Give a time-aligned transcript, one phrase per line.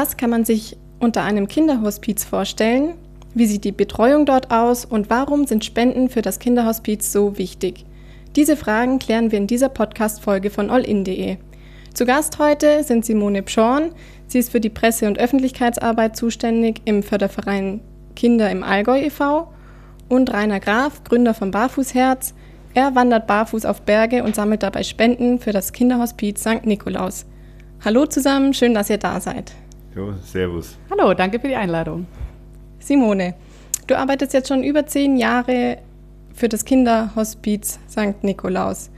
[0.00, 2.94] Was kann man sich unter einem Kinderhospiz vorstellen?
[3.34, 7.84] Wie sieht die Betreuung dort aus und warum sind Spenden für das Kinderhospiz so wichtig?
[8.34, 11.36] Diese Fragen klären wir in dieser Podcast-Folge von allin.de.
[11.92, 13.90] Zu Gast heute sind Simone Pschorn.
[14.26, 17.82] Sie ist für die Presse- und Öffentlichkeitsarbeit zuständig im Förderverein
[18.16, 19.52] Kinder im Allgäu e.V.
[20.08, 22.32] und Rainer Graf, Gründer von Barfußherz.
[22.72, 26.64] Er wandert barfuß auf Berge und sammelt dabei Spenden für das Kinderhospiz St.
[26.64, 27.26] Nikolaus.
[27.84, 29.52] Hallo zusammen, schön, dass ihr da seid.
[29.94, 30.78] Jo, servus.
[30.88, 32.06] Hallo, danke für die Einladung.
[32.78, 33.34] Simone,
[33.88, 35.78] du arbeitest jetzt schon über zehn Jahre
[36.32, 38.22] für das Kinderhospiz St.
[38.22, 38.90] Nikolaus.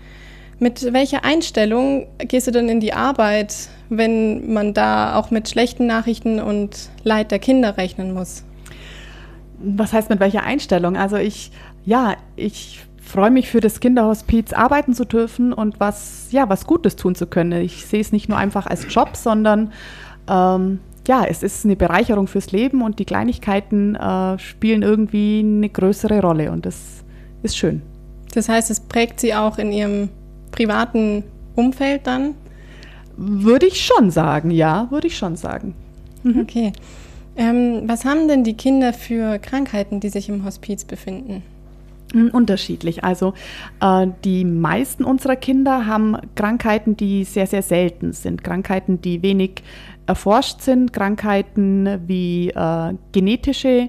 [0.58, 5.86] Mit welcher Einstellung gehst du denn in die Arbeit, wenn man da auch mit schlechten
[5.86, 8.44] Nachrichten und Leid der Kinder rechnen muss?
[9.58, 10.96] Was heißt mit welcher Einstellung?
[10.98, 11.52] Also ich,
[11.86, 16.96] ja, ich freue mich für das Kinderhospiz arbeiten zu dürfen und was, ja, was Gutes
[16.96, 17.62] tun zu können.
[17.62, 19.72] Ich sehe es nicht nur einfach als Job, sondern
[20.28, 25.68] ähm, ja, es ist eine Bereicherung fürs Leben und die Kleinigkeiten äh, spielen irgendwie eine
[25.68, 27.04] größere Rolle und das
[27.42, 27.82] ist schön.
[28.34, 30.08] Das heißt, es prägt Sie auch in Ihrem
[30.52, 31.24] privaten
[31.56, 32.34] Umfeld dann?
[33.16, 35.74] Würde ich schon sagen, ja, würde ich schon sagen.
[36.22, 36.40] Mhm.
[36.40, 36.72] Okay.
[37.36, 41.42] Ähm, was haben denn die Kinder für Krankheiten, die sich im Hospiz befinden?
[42.12, 43.04] Hm, unterschiedlich.
[43.04, 43.34] Also
[43.80, 48.44] äh, die meisten unserer Kinder haben Krankheiten, die sehr, sehr selten sind.
[48.44, 49.62] Krankheiten, die wenig
[50.06, 50.92] erforscht sind.
[50.92, 53.88] Krankheiten wie äh, genetische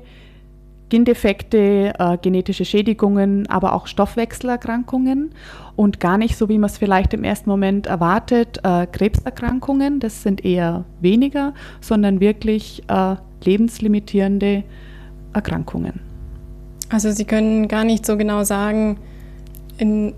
[0.87, 5.31] Gendefekte, äh, genetische Schädigungen, aber auch Stoffwechselerkrankungen
[5.75, 9.99] und gar nicht so, wie man es vielleicht im ersten Moment erwartet, äh, Krebserkrankungen.
[9.99, 14.63] Das sind eher weniger, sondern wirklich äh, lebenslimitierende
[15.33, 16.12] Erkrankungen.
[16.93, 18.99] Also Sie können gar nicht so genau sagen,
[19.79, 20.13] in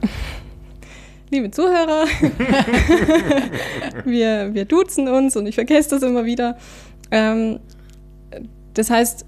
[1.30, 2.06] liebe Zuhörer,
[4.06, 6.56] wir, wir duzen uns und ich vergesse das immer wieder.
[7.10, 7.60] Ähm,
[8.72, 9.26] das heißt,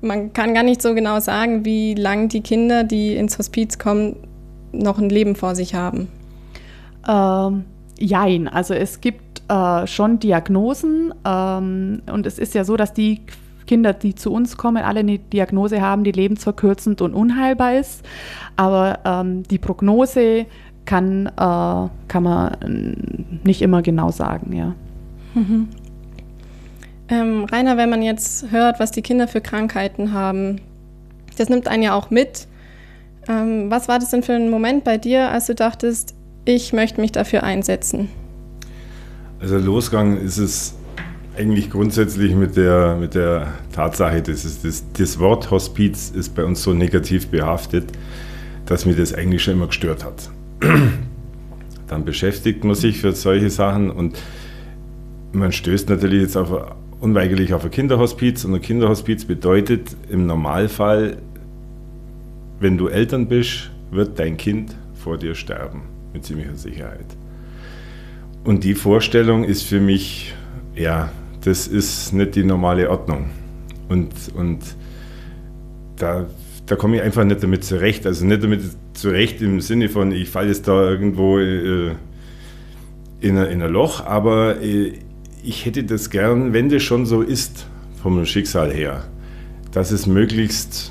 [0.00, 4.16] man kann gar nicht so genau sagen, wie lange die Kinder, die ins Hospiz kommen,
[4.72, 6.08] noch ein Leben vor sich haben.
[7.08, 7.64] Ähm,
[7.96, 13.20] jein, also es gibt äh, schon Diagnosen ähm, und es ist ja so, dass die
[13.66, 18.04] Kinder, die zu uns kommen, alle eine Diagnose haben, die lebensverkürzend und unheilbar ist.
[18.56, 20.46] Aber ähm, die Prognose
[20.84, 21.30] kann, äh,
[22.08, 22.56] kann man
[23.44, 24.74] nicht immer genau sagen, ja.
[25.34, 25.68] Mhm.
[27.08, 30.60] Ähm, Rainer, wenn man jetzt hört, was die Kinder für Krankheiten haben,
[31.36, 32.48] das nimmt einen ja auch mit.
[33.28, 37.00] Ähm, was war das denn für ein Moment bei dir, als du dachtest, ich möchte
[37.00, 38.08] mich dafür einsetzen?
[39.40, 40.75] Also Losgang ist es
[41.36, 46.44] eigentlich grundsätzlich mit der, mit der Tatsache, dass es das, das Wort Hospiz ist bei
[46.44, 47.92] uns so negativ behaftet,
[48.64, 50.30] dass mir das eigentlich schon immer gestört hat.
[51.88, 54.18] Dann beschäftigt man sich für solche Sachen und
[55.32, 56.50] man stößt natürlich jetzt auf,
[57.00, 58.44] unweigerlich auf ein Kinderhospiz.
[58.44, 61.18] Und ein Kinderhospiz bedeutet im Normalfall,
[62.58, 65.82] wenn du Eltern bist, wird dein Kind vor dir sterben,
[66.12, 67.06] mit ziemlicher Sicherheit.
[68.44, 70.34] Und die Vorstellung ist für mich,
[70.74, 71.10] ja,
[71.46, 73.30] das ist nicht die normale Ordnung.
[73.88, 74.58] Und, und
[75.94, 76.26] da,
[76.66, 78.04] da komme ich einfach nicht damit zurecht.
[78.04, 78.62] Also nicht damit
[78.94, 81.92] zurecht im Sinne von, ich falle jetzt da irgendwo äh,
[83.20, 84.94] in, in ein Loch, aber äh,
[85.44, 87.66] ich hätte das gern, wenn das schon so ist,
[88.02, 89.04] vom Schicksal her,
[89.70, 90.90] dass es möglichst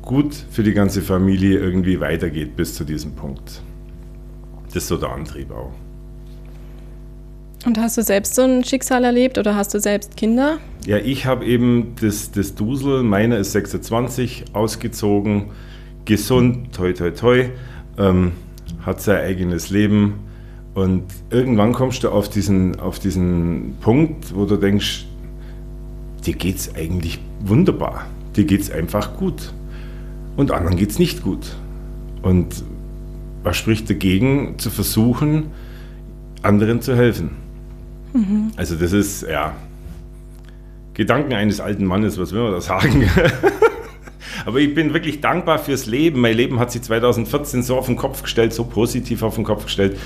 [0.00, 3.62] gut für die ganze Familie irgendwie weitergeht bis zu diesem Punkt.
[4.66, 5.74] Das ist so der Antrieb auch.
[7.64, 10.58] Und hast du selbst so ein Schicksal erlebt oder hast du selbst Kinder?
[10.84, 15.44] Ja, ich habe eben das, das Dusel, meiner ist 26, ausgezogen,
[16.04, 17.50] gesund, toi toi toi,
[17.98, 18.32] ähm,
[18.84, 20.14] hat sein eigenes Leben.
[20.74, 25.06] Und irgendwann kommst du auf diesen, auf diesen Punkt, wo du denkst,
[26.26, 29.52] dir geht es eigentlich wunderbar, dir geht es einfach gut.
[30.36, 31.56] Und anderen geht es nicht gut.
[32.22, 32.64] Und
[33.44, 35.46] was spricht dagegen, zu versuchen,
[36.42, 37.41] anderen zu helfen?
[38.12, 38.52] Mhm.
[38.56, 39.54] Also das ist, ja,
[40.94, 43.08] Gedanken eines alten Mannes, was will man da sagen?
[44.44, 46.20] Aber ich bin wirklich dankbar fürs Leben.
[46.20, 49.64] Mein Leben hat sich 2014 so auf den Kopf gestellt, so positiv auf den Kopf
[49.64, 49.98] gestellt.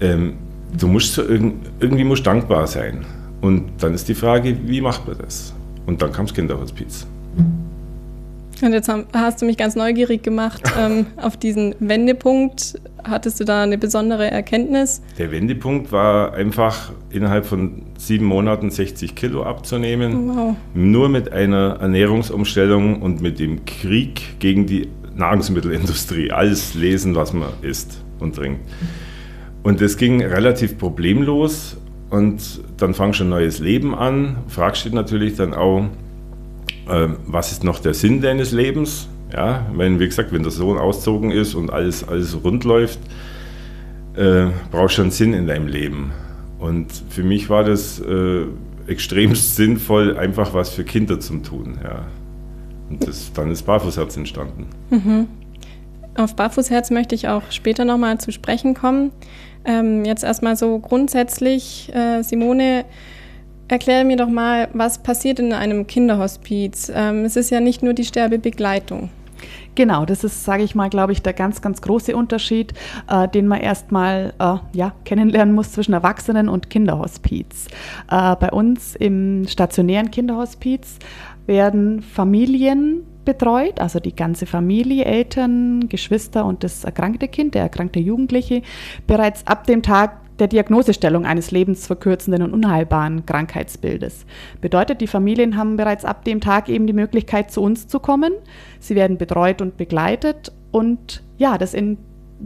[0.00, 0.34] Ähm,
[0.76, 3.04] du musst so irgendwie musst dankbar sein.
[3.40, 5.54] Und dann ist die Frage, wie macht man das?
[5.86, 7.06] Und dann kam das Kinderhospiz.
[8.62, 12.78] Und jetzt hast du mich ganz neugierig gemacht ähm, auf diesen Wendepunkt.
[13.04, 15.02] Hattest du da eine besondere Erkenntnis?
[15.18, 20.30] Der Wendepunkt war einfach innerhalb von sieben Monaten 60 Kilo abzunehmen.
[20.30, 20.56] Oh, wow.
[20.74, 26.30] Nur mit einer Ernährungsumstellung und mit dem Krieg gegen die Nahrungsmittelindustrie.
[26.30, 28.60] Alles lesen, was man isst und trinkt.
[29.62, 31.76] Und das ging relativ problemlos.
[32.08, 35.84] und dann fangst du ein neues Leben an, fragst dich natürlich dann auch,
[36.88, 39.08] äh, was ist noch der Sinn deines Lebens?
[39.32, 42.98] Ja, wenn, wie gesagt, wenn der Sohn auszogen ist und alles, alles rund läuft,
[44.16, 46.12] äh, brauchst du einen Sinn in deinem Leben.
[46.58, 48.44] Und für mich war das äh,
[48.86, 51.78] extrem sinnvoll, einfach was für Kinder zu tun.
[51.82, 52.04] Ja.
[52.90, 54.66] Und das, dann ist Barfußherz entstanden.
[54.90, 55.28] Mhm.
[56.16, 59.12] Auf Barfußherz möchte ich auch später nochmal zu sprechen kommen.
[59.64, 62.84] Ähm, jetzt erstmal so grundsätzlich, äh, Simone,
[63.68, 66.90] erkläre mir doch mal, was passiert in einem Kinderhospiz?
[66.94, 69.10] Ähm, es ist ja nicht nur die Sterbebegleitung.
[69.74, 72.74] Genau, das ist, sage ich mal, glaube ich, der ganz, ganz große Unterschied,
[73.08, 77.68] äh, den man erstmal äh, ja, kennenlernen muss zwischen Erwachsenen und Kinderhospiz.
[78.10, 80.98] Äh, bei uns im stationären Kinderhospiz
[81.46, 88.00] werden Familien betreut, also die ganze Familie, Eltern, Geschwister und das erkrankte Kind, der erkrankte
[88.00, 88.62] Jugendliche,
[89.06, 94.26] bereits ab dem Tag der Diagnosestellung eines lebensverkürzenden und unheilbaren Krankheitsbildes.
[94.60, 98.32] Bedeutet, die Familien haben bereits ab dem Tag eben die Möglichkeit, zu uns zu kommen.
[98.80, 101.98] Sie werden betreut und begleitet und ja, das in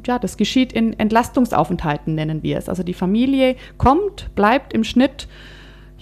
[0.04, 2.68] ja, das geschieht in Entlastungsaufenthalten, nennen wir es.
[2.68, 5.28] Also die Familie kommt, bleibt im Schnitt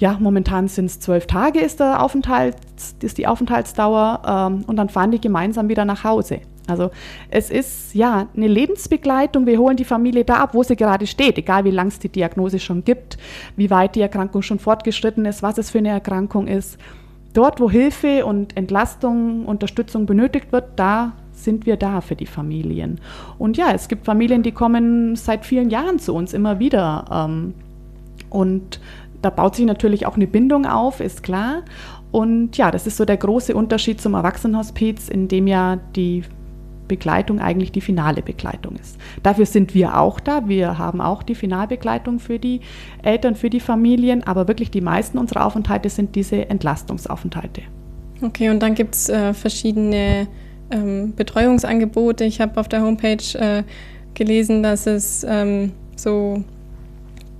[0.02, 4.88] ja, momentan sind es zwölf Tage ist, der Aufenthalts, ist die Aufenthaltsdauer ähm, und dann
[4.88, 6.40] fahren die gemeinsam wieder nach Hause.
[6.66, 6.90] Also
[7.28, 9.46] es ist ja eine Lebensbegleitung.
[9.46, 12.08] Wir holen die Familie da ab, wo sie gerade steht, egal wie lang es die
[12.08, 13.18] Diagnose schon gibt,
[13.56, 16.78] wie weit die Erkrankung schon fortgeschritten ist, was es für eine Erkrankung ist.
[17.34, 23.00] Dort, wo Hilfe und Entlastung, Unterstützung benötigt wird, da sind wir da für die Familien.
[23.38, 27.04] Und ja, es gibt Familien, die kommen seit vielen Jahren zu uns immer wieder.
[27.10, 27.54] Ähm,
[28.28, 28.80] und
[29.22, 31.62] da baut sich natürlich auch eine Bindung auf, ist klar.
[32.10, 36.24] Und ja, das ist so der große Unterschied zum Erwachsenenhospiz, in dem ja die
[36.92, 38.98] Begleitung eigentlich die finale Begleitung ist.
[39.22, 40.46] Dafür sind wir auch da.
[40.46, 42.60] Wir haben auch die Finalbegleitung für die
[43.02, 47.62] Eltern, für die Familien, aber wirklich die meisten unserer Aufenthalte sind diese Entlastungsaufenthalte.
[48.20, 50.26] Okay, und dann gibt es äh, verschiedene
[50.70, 52.24] ähm, Betreuungsangebote.
[52.24, 53.62] Ich habe auf der Homepage äh,
[54.12, 56.44] gelesen, dass es ähm, so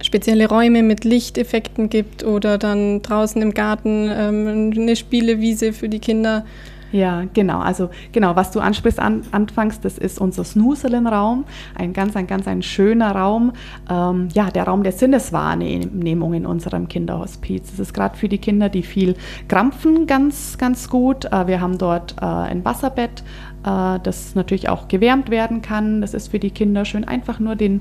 [0.03, 6.01] spezielle Räume mit Lichteffekten gibt oder dann draußen im Garten ähm, eine Spielewiese für die
[6.01, 6.47] Kinder.
[6.93, 7.61] Ja, genau.
[7.61, 11.45] Also genau, was du ansprichst an, anfangs, das ist unser Snoozeln-Raum.
[11.75, 13.53] Ein ganz, ein ganz ein schöner Raum.
[13.91, 17.71] Ähm, ja, der Raum der Sinneswahrnehmung in unserem Kinderhospiz.
[17.71, 19.17] Das ist gerade für die Kinder, die viel
[19.49, 21.25] krampfen, ganz, ganz gut.
[21.25, 23.25] Äh, wir haben dort äh, ein Wasserbett,
[23.65, 26.03] äh, das natürlich auch gewärmt werden kann.
[26.03, 27.81] Das ist für die Kinder schön, einfach nur den,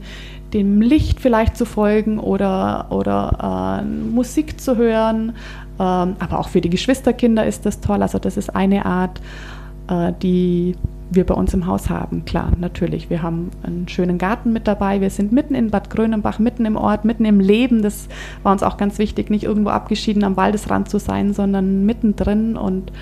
[0.53, 5.33] dem Licht vielleicht zu folgen oder, oder äh, Musik zu hören.
[5.79, 8.01] Ähm, aber auch für die Geschwisterkinder ist das toll.
[8.01, 9.21] Also das ist eine Art,
[9.89, 10.75] äh, die
[11.11, 12.23] wir bei uns im Haus haben.
[12.23, 13.09] Klar, natürlich.
[13.09, 15.01] Wir haben einen schönen Garten mit dabei.
[15.01, 17.81] Wir sind mitten in Bad Grönenbach, mitten im Ort, mitten im Leben.
[17.81, 18.07] Das
[18.43, 22.55] war uns auch ganz wichtig, nicht irgendwo abgeschieden am Waldesrand zu sein, sondern mittendrin.
[22.55, 22.93] Und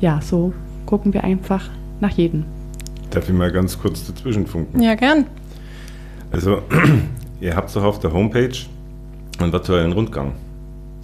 [0.00, 0.52] ja, so
[0.84, 1.70] gucken wir einfach
[2.00, 2.44] nach jedem.
[3.10, 4.82] Darf ich mal ganz kurz dazwischen funken?
[4.82, 5.24] Ja, gern.
[6.30, 6.62] Also,
[7.40, 8.56] ihr habt doch auf der Homepage
[9.38, 10.32] einen virtuellen Rundgang.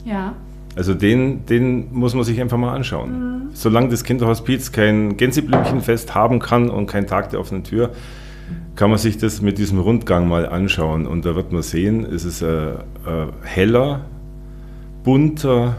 [0.04, 0.34] Ja.
[0.76, 3.10] Also den, den muss man sich einfach mal anschauen.
[3.10, 3.42] Mhm.
[3.52, 7.90] Solange das Kinderhospiz kein Gänseblümchenfest haben kann und kein Tag der offenen Tür,
[8.74, 11.06] kann man sich das mit diesem Rundgang mal anschauen.
[11.06, 14.00] Und da wird man sehen, es ist ein, ein heller,
[15.04, 15.76] bunter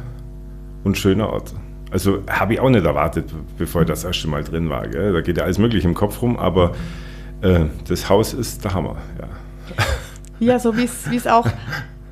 [0.86, 1.54] und schöner Ort.
[1.92, 4.88] Also habe ich auch nicht erwartet, bevor ich das erste Mal drin war.
[4.88, 5.12] Gell?
[5.14, 6.72] Da geht ja alles Mögliche im Kopf rum, aber
[7.42, 8.96] äh, das Haus ist der Hammer.
[9.20, 9.28] Ja,
[10.40, 11.48] ja so wie es auch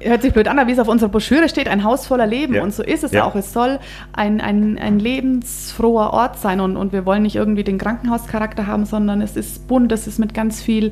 [0.06, 2.56] hört sich blöd an, aber wie es auf unserer Broschüre steht, ein Haus voller Leben.
[2.56, 2.64] Ja.
[2.64, 3.26] Und so ist es ja.
[3.26, 3.36] auch.
[3.36, 3.80] Es soll
[4.12, 6.60] ein, ein, ein lebensfroher Ort sein.
[6.60, 10.20] Und, und wir wollen nicht irgendwie den Krankenhauscharakter haben, sondern es ist bunt, es ist
[10.20, 10.92] mit ganz viel äh,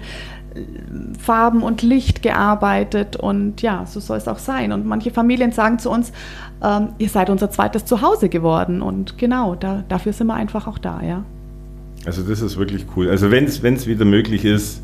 [1.19, 3.15] Farben und Licht gearbeitet.
[3.15, 4.71] Und ja, so soll es auch sein.
[4.71, 6.11] Und manche Familien sagen zu uns,
[6.63, 8.81] ähm, ihr seid unser zweites Zuhause geworden.
[8.81, 11.23] Und genau, da, dafür sind wir einfach auch da, ja.
[12.05, 13.09] Also das ist wirklich cool.
[13.09, 14.81] Also wenn es wieder möglich ist,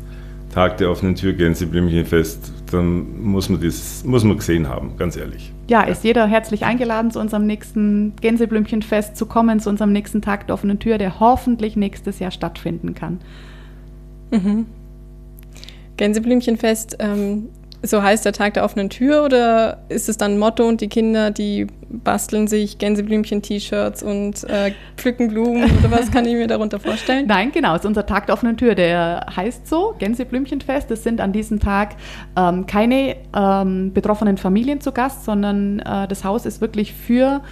[0.52, 5.52] Tag der offenen Tür Gänseblümchenfest, dann muss man das muss man gesehen haben, ganz ehrlich.
[5.68, 10.46] Ja, ist jeder herzlich eingeladen, zu unserem nächsten Gänseblümchenfest zu kommen, zu unserem nächsten Tag
[10.46, 13.20] der offenen Tür, der hoffentlich nächstes Jahr stattfinden kann.
[14.30, 14.66] Mhm.
[15.96, 17.48] Gänseblümchenfest ähm,
[17.82, 21.30] so heißt der Tag der offenen Tür oder ist es dann Motto und die Kinder,
[21.30, 27.26] die basteln sich Gänseblümchen-T-Shirts und äh, pflücken Blumen oder was kann ich mir darunter vorstellen?
[27.28, 30.90] Nein, genau, es ist unser Tag der offenen Tür, der heißt so, Gänseblümchenfest.
[30.90, 31.96] Es sind an diesem Tag
[32.36, 37.42] ähm, keine ähm, betroffenen Familien zu Gast, sondern äh, das Haus ist wirklich für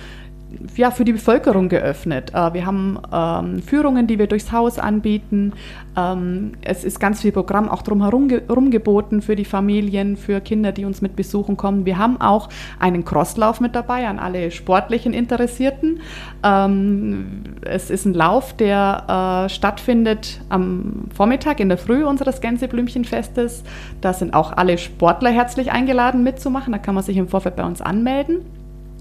[0.77, 2.33] ja, für die Bevölkerung geöffnet.
[2.35, 5.53] Äh, wir haben ähm, Führungen, die wir durchs Haus anbieten.
[5.97, 10.73] Ähm, es ist ganz viel Programm auch drumherum ge geboten für die Familien, für Kinder,
[10.73, 11.85] die uns mit Besuchen kommen.
[11.85, 12.49] Wir haben auch
[12.79, 16.01] einen Crosslauf mit dabei an alle sportlichen Interessierten.
[16.43, 23.65] Ähm, es ist ein Lauf, der äh, stattfindet am Vormittag in der Früh unseres Gänseblümchenfestes.
[24.01, 26.73] Da sind auch alle Sportler herzlich eingeladen mitzumachen.
[26.73, 28.45] Da kann man sich im Vorfeld bei uns anmelden.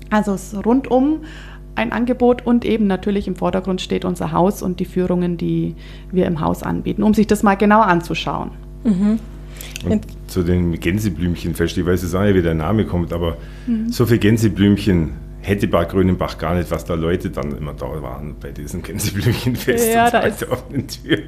[0.09, 1.21] Also es ist rundum
[1.75, 5.75] ein Angebot und eben natürlich im Vordergrund steht unser Haus und die Führungen, die
[6.11, 8.51] wir im Haus anbieten, um sich das mal genau anzuschauen.
[8.83, 9.19] Mhm.
[9.89, 13.89] Und zu den Gänseblümchenfest, ich weiß jetzt auch nicht, wie der Name kommt, aber mhm.
[13.89, 18.35] so viele Gänseblümchen hätte Bad Grönenbach gar nicht, was da Leute dann immer da waren
[18.39, 19.93] bei diesen Gänseblümchenfest.
[19.93, 20.45] Ja, da ist,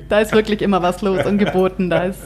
[0.10, 1.90] da ist wirklich immer was los und geboten.
[1.90, 2.20] Da ist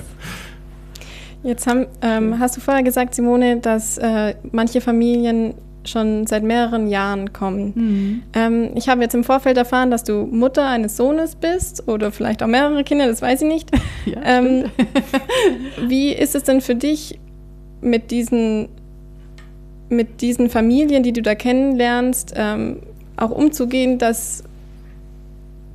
[1.43, 5.55] Jetzt haben, ähm, hast du vorher gesagt, Simone, dass äh, manche Familien
[5.88, 7.74] schon seit mehreren Jahren kommen.
[7.76, 8.24] Mhm.
[8.34, 12.44] Ähm, ich habe jetzt im Vorfeld erfahren, dass du Mutter eines Sohnes bist oder vielleicht
[12.44, 13.72] auch mehrere Kinder, das weiß ich nicht.
[14.04, 14.66] Ja, ähm,
[15.88, 17.20] wie ist es denn für dich
[17.82, 18.68] mit diesen,
[19.90, 22.80] mit diesen Familien, die du da kennenlernst, ähm,
[23.16, 24.44] auch umzugehen, dass,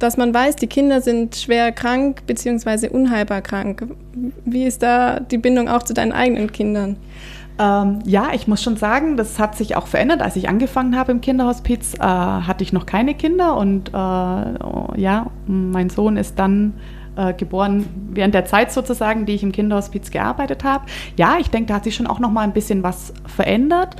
[0.01, 2.89] dass man weiß, die Kinder sind schwer krank bzw.
[2.89, 3.87] unheilbar krank?
[4.45, 6.97] Wie ist da die Bindung auch zu deinen eigenen Kindern?
[7.59, 10.21] Ähm, ja, ich muss schon sagen, das hat sich auch verändert.
[10.21, 15.27] Als ich angefangen habe im Kinderhospiz, äh, hatte ich noch keine Kinder und äh, ja,
[15.47, 16.75] mein Sohn ist dann
[17.17, 20.87] äh, geboren während der Zeit sozusagen, die ich im Kinderhospiz gearbeitet habe.
[21.17, 23.97] Ja, ich denke, da hat sich schon auch noch mal ein bisschen was verändert.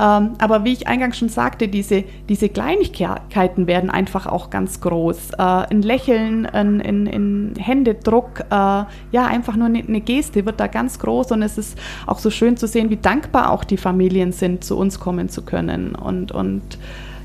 [0.00, 5.32] Ähm, aber wie ich eingangs schon sagte, diese, diese Kleinigkeiten werden einfach auch ganz groß.
[5.32, 8.86] Äh, ein Lächeln, ein, ein, ein Händedruck, äh, ja,
[9.26, 12.56] einfach nur eine, eine, Geste wird da ganz groß und es ist auch so schön
[12.56, 15.94] zu sehen, wie dankbar auch die Familien sind, zu uns kommen zu können.
[15.94, 16.62] Und, und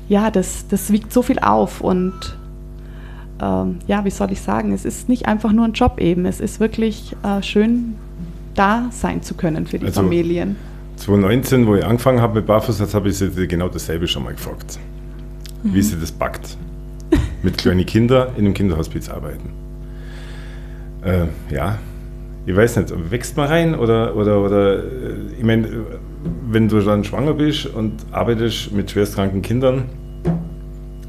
[0.08, 2.36] ja, das, das wiegt so viel auf und
[3.40, 6.40] ähm, ja, wie soll ich sagen, es ist nicht einfach nur ein Job eben, es
[6.40, 7.94] ist wirklich äh, schön,
[8.54, 10.56] da sein zu können für die also, Familien.
[10.96, 14.78] 2019, wo ich angefangen habe mit Barfußsatz, habe ich sie genau dasselbe schon mal gefragt.
[15.62, 15.74] Mhm.
[15.74, 16.56] Wie sie das packt.
[17.42, 19.50] mit kleinen Kindern in einem Kinderhospiz arbeiten.
[21.04, 21.78] Äh, ja,
[22.46, 24.82] ich weiß nicht, wächst man rein oder, oder, oder äh,
[25.38, 25.68] ich meine,
[26.50, 29.84] wenn du dann schwanger bist und arbeitest mit schwerstkranken Kindern,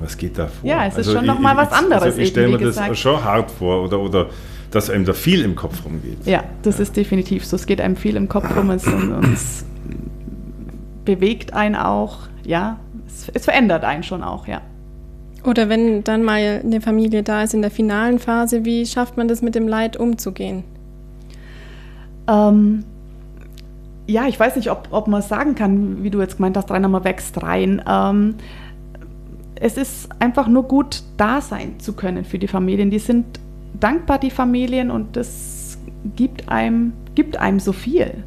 [0.02, 0.70] was geht da vor?
[0.70, 2.04] Ja, es ist also schon nochmal was anderes.
[2.04, 2.98] Also ich stelle mir das gesagt.
[2.98, 4.28] schon hart vor oder, oder
[4.72, 6.26] dass einem da viel im Kopf rumgeht.
[6.26, 6.84] Ja, das ja.
[6.84, 7.56] ist definitiv so.
[7.56, 8.70] Es geht einem viel im Kopf rum.
[8.70, 9.66] Es, und, es
[11.06, 12.80] bewegt einen auch, ja.
[13.08, 14.62] Es, es verändert einen schon auch, ja.
[15.44, 19.28] Oder wenn dann mal eine Familie da ist in der finalen Phase, wie schafft man
[19.28, 20.64] das mit dem Leid umzugehen?
[22.28, 22.84] Ähm,
[24.06, 26.84] ja, ich weiß nicht, ob, ob man sagen kann, wie du jetzt gemeint hast, rein
[27.04, 27.82] wächst rein.
[27.88, 28.36] Ähm,
[29.60, 32.90] es ist einfach nur gut, da sein zu können für die Familien.
[32.90, 33.40] Die sind
[33.80, 35.78] dankbar, die Familien, und das
[36.16, 38.24] gibt einem, gibt einem so viel.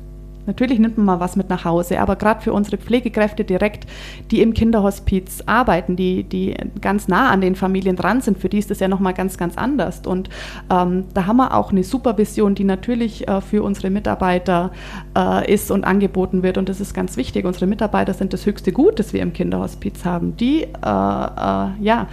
[0.46, 3.86] Natürlich nimmt man mal was mit nach Hause, aber gerade für unsere Pflegekräfte direkt,
[4.30, 8.58] die im Kinderhospiz arbeiten, die, die ganz nah an den Familien dran sind, für die
[8.58, 10.02] ist das ja nochmal ganz, ganz anders.
[10.06, 10.30] Und
[10.70, 14.72] ähm, da haben wir auch eine Supervision, die natürlich äh, für unsere Mitarbeiter
[15.16, 16.58] äh, ist und angeboten wird.
[16.58, 17.44] Und das ist ganz wichtig.
[17.44, 20.36] Unsere Mitarbeiter sind das höchste Gut, das wir im Kinderhospiz haben.
[20.36, 22.08] Die, äh, äh ja,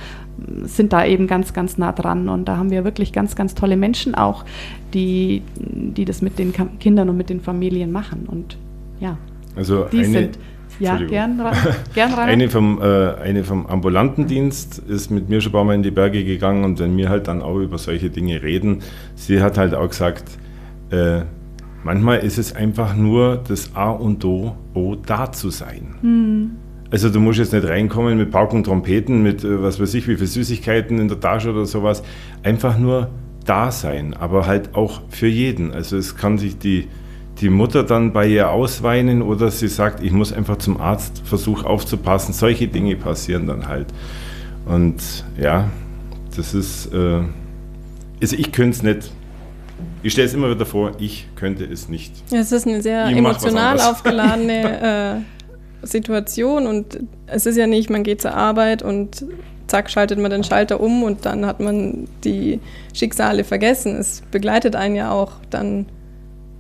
[0.63, 2.29] sind da eben ganz, ganz nah dran.
[2.29, 4.46] Und da haben wir wirklich ganz, ganz tolle Menschen auch,
[4.93, 8.27] die, die das mit den Kindern und mit den Familien machen.
[8.27, 8.58] Und
[9.00, 9.17] ja,
[9.55, 10.39] also die eine, sind.
[10.79, 11.41] Ja, gern,
[11.93, 12.29] gern rein.
[12.29, 15.84] Eine vom, äh, eine vom ambulanten Dienst ist mit mir schon ein paar Mal in
[15.84, 18.81] die Berge gegangen und wenn wir halt dann auch über solche Dinge reden,
[19.15, 20.24] sie hat halt auch gesagt,
[20.91, 21.22] äh,
[21.84, 25.96] manchmal ist es einfach nur das A und O, o da zu sein.
[26.01, 26.51] Hm.
[26.91, 30.15] Also du musst jetzt nicht reinkommen mit Pauken Trompeten, mit äh, was weiß ich, wie
[30.15, 32.03] viel Süßigkeiten in der Tasche oder sowas.
[32.43, 33.10] Einfach nur
[33.46, 35.72] da sein, aber halt auch für jeden.
[35.72, 36.88] Also es kann sich die,
[37.41, 41.63] die Mutter dann bei ihr ausweinen oder sie sagt, ich muss einfach zum Arzt, versuch
[41.63, 42.34] aufzupassen.
[42.34, 43.88] Solche Dinge passieren dann halt.
[44.65, 45.69] Und ja,
[46.36, 47.22] das ist, äh,
[48.22, 49.12] also ich könnte es nicht.
[50.03, 52.13] Ich stelle es immer wieder vor, ich könnte es nicht.
[52.31, 55.38] Ja, es ist eine sehr ich emotional aufgeladene äh,
[55.84, 59.26] Situation und es ist ja nicht, man geht zur Arbeit und
[59.68, 62.60] zack, schaltet man den Schalter um und dann hat man die
[62.94, 63.96] Schicksale vergessen.
[63.96, 65.86] Es begleitet einen ja auch dann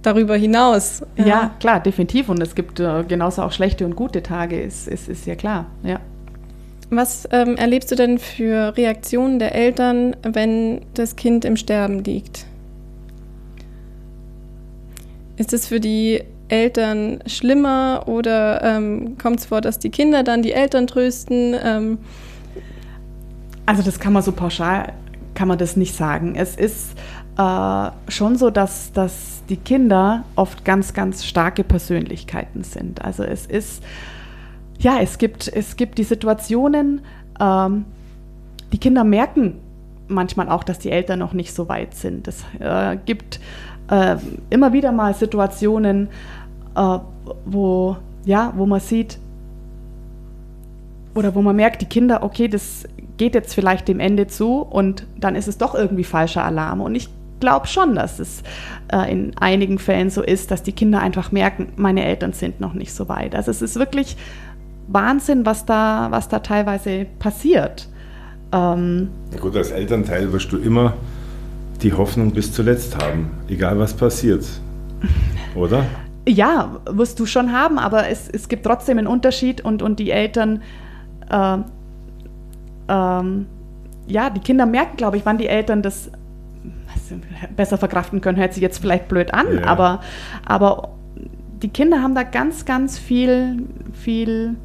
[0.01, 1.01] darüber hinaus.
[1.17, 2.29] Ja, ja klar, definitiv.
[2.29, 5.65] Und es gibt äh, genauso auch schlechte und gute Tage, ist, ist, ist ja klar,
[5.83, 5.99] ja.
[6.91, 12.47] Was ähm, erlebst du denn für Reaktionen der Eltern, wenn das Kind im Sterben liegt?
[15.37, 20.41] Ist es für die Eltern schlimmer oder ähm, kommt es vor, dass die Kinder dann
[20.41, 21.55] die Eltern trösten?
[21.63, 21.97] Ähm
[23.65, 24.93] also das kann man so pauschal,
[25.35, 26.35] kann man das nicht sagen.
[26.35, 26.95] Es ist
[27.37, 33.03] äh, schon so, dass, dass die Kinder oft ganz, ganz starke Persönlichkeiten sind.
[33.03, 33.83] Also es ist,
[34.79, 37.01] ja, es gibt, es gibt die Situationen,
[37.39, 37.85] ähm,
[38.71, 39.59] die Kinder merken
[40.07, 42.27] manchmal auch, dass die Eltern noch nicht so weit sind.
[42.27, 43.39] Es äh, gibt
[43.89, 44.17] äh,
[44.49, 46.09] immer wieder mal Situationen,
[46.79, 46.99] äh,
[47.45, 49.19] wo, ja, wo man sieht
[51.13, 52.85] oder wo man merkt, die Kinder, okay, das
[53.17, 56.79] geht jetzt vielleicht dem Ende zu und dann ist es doch irgendwie falscher Alarm.
[56.79, 57.09] Und ich
[57.41, 58.43] glaube schon, dass es
[58.91, 62.73] äh, in einigen Fällen so ist, dass die Kinder einfach merken, meine Eltern sind noch
[62.73, 63.35] nicht so weit.
[63.35, 64.15] Also es ist wirklich
[64.87, 67.89] Wahnsinn, was da, was da teilweise passiert.
[68.53, 70.93] Ähm, ja gut, als Elternteil wirst du immer
[71.81, 74.45] die Hoffnung bis zuletzt haben, egal was passiert.
[75.55, 75.85] Oder?
[76.29, 80.11] Ja, wirst du schon haben, aber es, es gibt trotzdem einen Unterschied und, und die
[80.11, 80.61] Eltern,
[81.29, 81.57] äh,
[82.87, 83.47] ähm,
[84.07, 86.11] ja, die Kinder merken, glaube ich, wann die Eltern das
[87.55, 89.65] besser verkraften können, hört sich jetzt vielleicht blöd an, ja.
[89.65, 90.01] aber,
[90.45, 90.89] aber
[91.63, 94.55] die Kinder haben da ganz, ganz viel, viel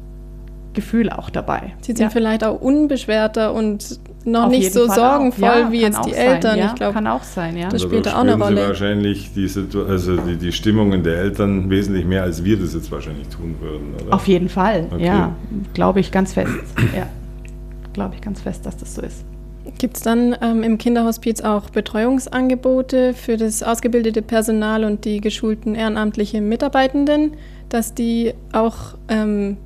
[0.75, 1.73] Gefühl auch dabei.
[1.81, 2.09] Sie sind ja.
[2.09, 6.33] vielleicht auch unbeschwerter und noch Auf nicht so Fall sorgenvoll ja, wie jetzt die sein,
[6.33, 6.57] Eltern.
[6.57, 7.65] Ja, ich glaube, kann auch sein, ja.
[7.65, 8.61] Das also spielt auch eine Rolle.
[8.61, 12.91] Sie wahrscheinlich diese, also die, die Stimmungen der Eltern wesentlich mehr, als wir das jetzt
[12.91, 13.93] wahrscheinlich tun würden.
[14.03, 14.15] Oder?
[14.15, 15.05] Auf jeden Fall, okay.
[15.05, 15.35] ja,
[15.73, 16.51] glaube ich ganz fest.
[16.95, 17.07] ja,
[17.93, 19.25] glaube ich ganz fest, dass das so ist.
[19.77, 25.75] Gibt es dann ähm, im Kinderhospiz auch Betreuungsangebote für das ausgebildete Personal und die geschulten
[25.75, 27.31] ehrenamtlichen Mitarbeitenden,
[27.69, 29.57] dass die auch ähm,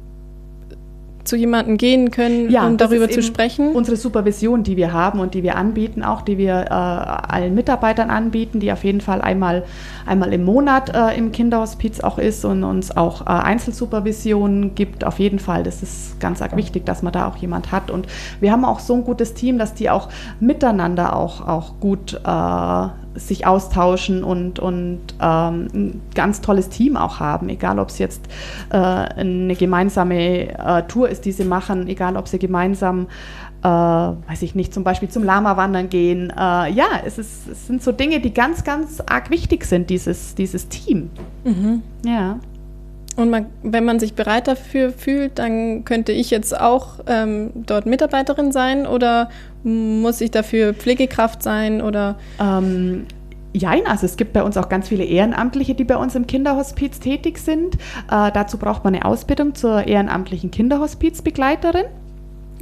[1.23, 3.73] zu jemandem gehen können, ja, um darüber zu sprechen?
[3.73, 8.09] Unsere Supervision, die wir haben und die wir anbieten, auch die wir äh, allen Mitarbeitern
[8.09, 9.63] anbieten, die auf jeden Fall einmal,
[10.05, 15.03] einmal im Monat äh, im Kinderhospiz auch ist und uns auch äh, Einzelsupervision gibt.
[15.03, 17.91] Auf jeden Fall, das ist ganz wichtig, dass man da auch jemand hat.
[17.91, 18.07] Und
[18.39, 20.09] wir haben auch so ein gutes Team, dass die auch
[20.39, 27.19] miteinander auch, auch gut äh, sich austauschen und, und ähm, ein ganz tolles Team auch
[27.19, 28.27] haben, egal ob es jetzt
[28.69, 33.07] äh, eine gemeinsame äh, Tour ist, die sie machen, egal ob sie gemeinsam,
[33.63, 36.29] äh, weiß ich nicht, zum Beispiel zum Lama-Wandern gehen.
[36.29, 40.36] Äh, ja, es, ist, es sind so Dinge, die ganz, ganz arg wichtig sind, dieses,
[40.36, 41.10] dieses Team.
[41.43, 41.81] Mhm.
[42.05, 42.39] Ja.
[43.19, 47.86] Und man, wenn man sich bereit dafür fühlt, dann könnte ich jetzt auch ähm, dort
[47.86, 49.29] Mitarbeiterin sein oder
[49.63, 52.15] muss ich dafür Pflegekraft sein oder?
[52.39, 53.05] Ähm,
[53.51, 56.99] Jein, also es gibt bei uns auch ganz viele Ehrenamtliche, die bei uns im Kinderhospiz
[56.99, 57.75] tätig sind.
[58.10, 61.86] Äh, dazu braucht man eine Ausbildung zur ehrenamtlichen Kinderhospizbegleiterin.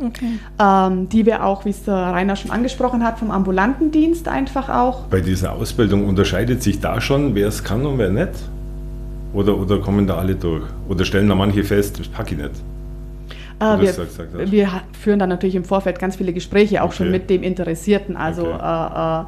[0.01, 0.39] Okay.
[0.59, 5.01] Ähm, die wir auch, wie es Rainer schon angesprochen hat, vom ambulanten Dienst einfach auch.
[5.07, 8.31] Bei dieser Ausbildung unterscheidet sich da schon, wer es kann und wer nicht?
[9.33, 10.63] Oder, oder kommen da alle durch?
[10.87, 12.51] Oder stellen da manche fest, das packe ich nicht?
[13.59, 16.97] Äh, wir, gesagt, wir, führen dann natürlich im Vorfeld ganz viele Gespräche, auch okay.
[16.97, 18.15] schon mit dem Interessierten.
[18.15, 18.57] Also okay.
[18.57, 19.25] äh, äh,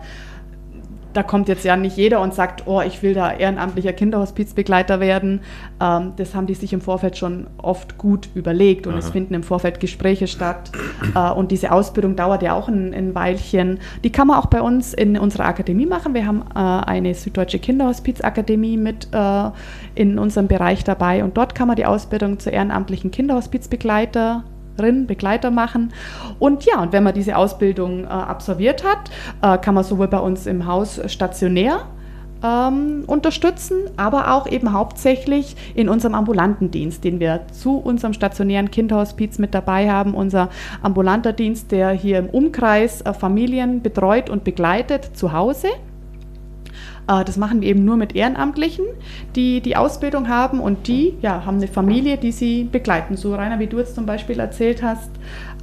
[1.13, 5.41] da kommt jetzt ja nicht jeder und sagt, oh, ich will da ehrenamtlicher Kinderhospizbegleiter werden.
[5.81, 8.99] Ähm, das haben die sich im Vorfeld schon oft gut überlegt und Aha.
[8.99, 10.71] es finden im Vorfeld Gespräche statt.
[11.15, 13.79] Äh, und diese Ausbildung dauert ja auch ein, ein, Weilchen.
[14.03, 16.13] Die kann man auch bei uns in unserer Akademie machen.
[16.13, 19.49] Wir haben äh, eine Süddeutsche Kinderhospizakademie mit äh,
[19.95, 24.43] in unserem Bereich dabei und dort kann man die Ausbildung zur ehrenamtlichen Kinderhospizbegleiter
[25.07, 25.93] Begleiter machen.
[26.39, 29.09] Und ja, und wenn man diese Ausbildung äh, absolviert hat,
[29.41, 31.85] äh, kann man sowohl bei uns im Haus stationär
[32.43, 38.71] ähm, unterstützen, aber auch eben hauptsächlich in unserem ambulanten Dienst, den wir zu unserem stationären
[38.71, 40.13] Kinderhospiz mit dabei haben.
[40.13, 40.49] Unser
[40.81, 45.67] ambulanter Dienst, der hier im Umkreis äh, Familien betreut und begleitet zu Hause.
[47.09, 48.85] Äh, das machen wir eben nur mit Ehrenamtlichen,
[49.35, 53.17] die die Ausbildung haben und die ja, haben eine Familie, die sie begleiten.
[53.17, 55.09] So Rainer, wie du jetzt zum Beispiel erzählt hast,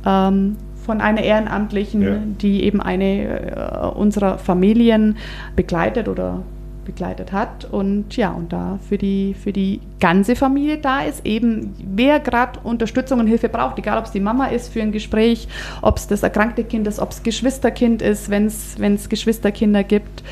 [0.04, 2.18] ähm, von einer Ehrenamtlichen, ja.
[2.40, 5.16] die eben eine äh, unserer Familien
[5.56, 6.42] begleitet oder
[6.86, 7.66] begleitet hat.
[7.70, 12.60] Und ja, und da für die, für die ganze Familie da ist, eben wer gerade
[12.60, 15.48] Unterstützung und Hilfe braucht, egal ob es die Mama ist für ein Gespräch,
[15.82, 20.22] ob es das erkrankte Kind ist, ob es Geschwisterkind ist, wenn es Geschwisterkinder gibt.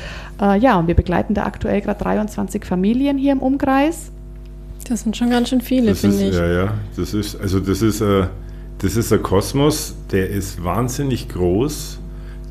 [0.41, 4.11] Äh, ja, und wir begleiten da aktuell gerade 23 Familien hier im Umkreis.
[4.87, 6.35] Das sind schon ganz schön viele, finde ich.
[6.35, 8.27] Ja, ja, das ist, also das ist, äh,
[8.79, 11.99] das ist ein Kosmos, der ist wahnsinnig groß.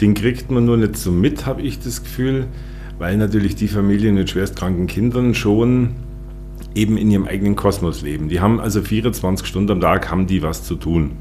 [0.01, 2.47] Den kriegt man nur nicht so mit, habe ich das Gefühl,
[2.99, 5.91] weil natürlich die Familien mit schwerstkranken Kindern schon
[6.75, 8.29] eben in ihrem eigenen Kosmos leben.
[8.29, 11.13] Die haben also 24 Stunden am Tag haben die was zu tun.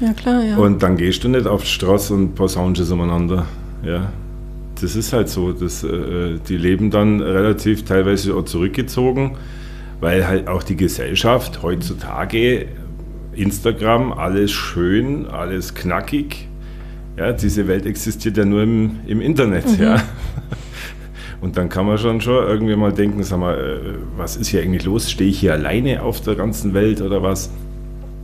[0.00, 0.56] Ja, klar, ja.
[0.56, 3.46] Und dann gehst du nicht auf die Straße und posaunst umeinander.
[3.84, 4.12] Ja,
[4.80, 5.52] das ist halt so.
[5.52, 9.36] Das, äh, die leben dann relativ teilweise auch zurückgezogen
[10.00, 12.66] weil halt auch die Gesellschaft heutzutage,
[13.34, 16.48] Instagram, alles schön, alles knackig.
[17.16, 19.66] Ja, diese Welt existiert ja nur im, im Internet.
[19.66, 19.82] Mhm.
[19.82, 19.96] Ja.
[21.40, 24.60] Und dann kann man schon schon irgendwie mal denken, sag mal, äh, was ist hier
[24.60, 25.10] eigentlich los?
[25.10, 27.50] Stehe ich hier alleine auf der ganzen Welt oder was?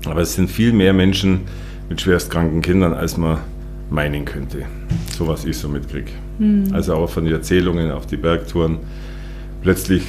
[0.07, 1.42] Aber es sind viel mehr Menschen
[1.88, 3.38] mit schwerstkranken Kindern, als man
[3.90, 4.64] meinen könnte.
[5.16, 6.11] So was ich so mitkriege.
[6.38, 6.70] Mhm.
[6.72, 8.79] Also auch von den Erzählungen auf die Bergtouren.
[9.62, 10.03] Plötzlich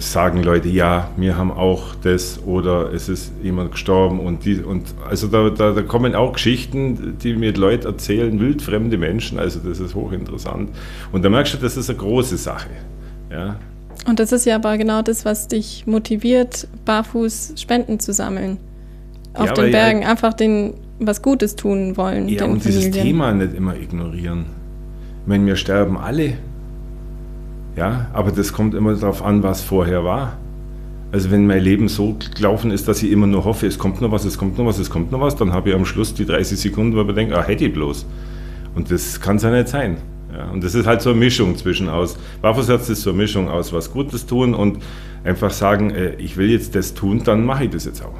[0.00, 4.94] sagen Leute, ja, wir haben auch das oder es ist jemand gestorben und die und
[5.08, 9.78] also da, da, da kommen auch Geschichten, die mir Leute erzählen, wildfremde Menschen, also das
[9.78, 10.70] ist hochinteressant.
[11.12, 12.70] Und da merkst du, das ist eine große Sache.
[13.30, 13.56] Ja.
[14.06, 18.56] Und das ist ja aber genau das, was dich motiviert, barfuß Spenden zu sammeln.
[19.34, 22.28] Auf ja, den Bergen, ja, einfach den was Gutes tun wollen.
[22.28, 22.92] Ja, und Familien.
[22.92, 24.46] dieses Thema nicht immer ignorieren.
[25.22, 26.34] Ich meine, wir sterben alle.
[27.76, 30.36] Ja, aber das kommt immer darauf an, was vorher war.
[31.12, 34.12] Also wenn mein Leben so gelaufen ist, dass ich immer nur hoffe, es kommt noch
[34.12, 36.24] was, es kommt noch was, es kommt noch was, dann habe ich am Schluss die
[36.24, 38.06] 30 Sekunden, wo ich denke, ah, hätte ich bloß.
[38.76, 39.96] Und das kann es ja nicht sein.
[40.32, 43.48] Ja, und das ist halt so eine Mischung zwischen aus, Barfußherz ist so eine Mischung
[43.48, 44.78] aus was Gutes tun und
[45.24, 48.14] einfach sagen, äh, ich will jetzt das tun, dann mache ich das jetzt auch.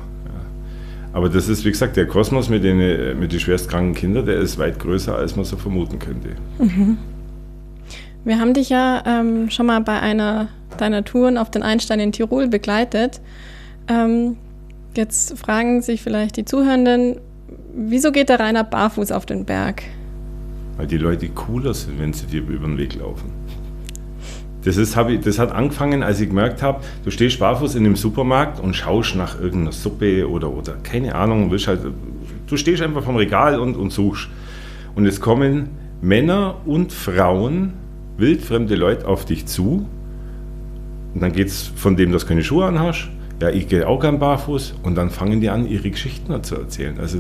[1.13, 4.37] Aber das ist, wie gesagt, der Kosmos mit den, äh, mit den schwerstkranken Kindern, der
[4.37, 6.31] ist weit größer, als man so vermuten könnte.
[6.59, 6.99] Mhm.
[8.25, 12.13] Wir haben dich ja ähm, schon mal bei einer deiner Touren auf den Einstein in
[12.13, 13.21] Tirol begleitet.
[13.89, 14.37] Ähm,
[14.95, 17.17] jetzt fragen sich vielleicht die Zuhörenden,
[17.75, 19.83] wieso geht der Rainer barfuß auf den Berg?
[20.77, 23.33] Weil die Leute cooler sind, wenn sie dir über den Weg laufen.
[24.63, 27.97] Das, ist, ich, das hat angefangen, als ich gemerkt habe, du stehst barfuß in dem
[27.97, 31.81] Supermarkt und schaust nach irgendeiner Suppe oder, oder keine Ahnung, willst halt,
[32.47, 34.29] du stehst einfach vom Regal und, und suchst.
[34.95, 35.71] Und es kommen
[36.03, 37.73] Männer und Frauen,
[38.21, 39.87] wildfremde Leute auf dich zu.
[41.15, 43.09] Und dann geht es von dem, dass du keine Schuhe anhast.
[43.43, 44.75] Ja, ich gehe auch gern barfuß.
[44.83, 47.01] Und dann fangen die an, ihre Geschichten zu erzählen.
[47.01, 47.19] Also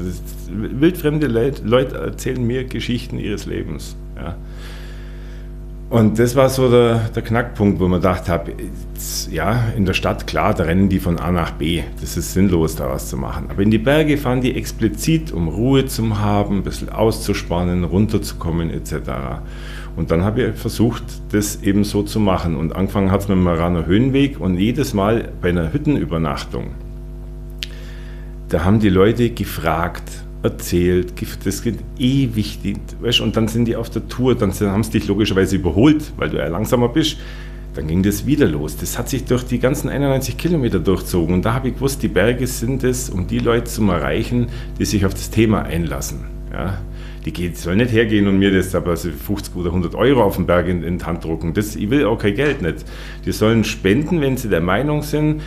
[0.50, 3.96] wildfremde Leute erzählen mir Geschichten ihres Lebens.
[4.16, 4.36] Ja.
[5.90, 8.52] Und das war so der, der Knackpunkt, wo man gedacht habe,
[9.28, 11.82] ja, in der Stadt, klar, da rennen die von A nach B.
[12.00, 13.46] Das ist sinnlos, da was zu machen.
[13.50, 18.70] Aber in die Berge fahren die explizit, um Ruhe zu haben, ein bisschen auszuspannen, runterzukommen
[18.70, 18.92] etc.
[20.00, 22.56] Und dann habe ich versucht, das eben so zu machen.
[22.56, 26.70] Und angefangen hat es mit dem Maraner Höhenweg und jedes Mal bei einer Hüttenübernachtung,
[28.48, 30.04] da haben die Leute gefragt,
[30.42, 31.12] erzählt,
[31.44, 32.60] das geht ewig.
[33.02, 36.30] Weißt, und dann sind die auf der Tour, dann haben sie dich logischerweise überholt, weil
[36.30, 37.18] du ja langsamer bist.
[37.74, 38.78] Dann ging das wieder los.
[38.78, 41.34] Das hat sich durch die ganzen 91 Kilometer durchzogen.
[41.34, 44.46] Und da habe ich gewusst, die Berge sind es, um die Leute zu erreichen,
[44.78, 46.20] die sich auf das Thema einlassen.
[46.50, 46.78] Ja,
[47.24, 50.46] die geht, soll nicht hergehen und mir das aber 50 oder 100 Euro auf den
[50.46, 51.52] Berg in, in die Hand drucken.
[51.52, 52.84] Das, ich will auch kein Geld nicht.
[53.24, 55.42] Die sollen spenden, wenn sie der Meinung sind,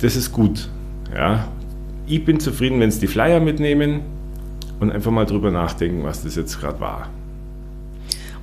[0.00, 0.68] das ist gut.
[1.14, 1.48] Ja,
[2.06, 4.00] ich bin zufrieden, wenn sie die Flyer mitnehmen
[4.78, 7.08] und einfach mal drüber nachdenken, was das jetzt gerade war.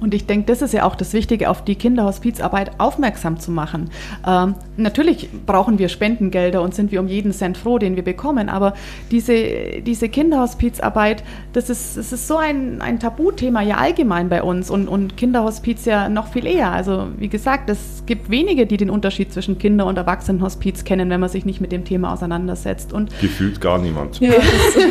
[0.04, 3.90] Und ich denke, das ist ja auch das Wichtige, auf die Kinderhospizarbeit aufmerksam zu machen.
[4.28, 8.50] Ähm, natürlich brauchen wir Spendengelder und sind wir um jeden Cent froh, den wir bekommen,
[8.50, 8.74] aber
[9.12, 14.70] diese, diese Kinderhospizarbeit, das ist, das ist so ein, ein Tabuthema ja allgemein bei uns
[14.70, 16.74] und, und Kinderhospiz ja noch viel eher.
[16.74, 21.22] Also wie gesagt, es gibt wenige, die den Unterschied zwischen Kinder- und Erwachsenenhospiz kennen, wenn
[21.22, 22.92] man sich nicht mit dem Thema auseinandersetzt.
[22.92, 24.20] Und Gefühlt gar niemand.
[24.20, 24.34] Ja.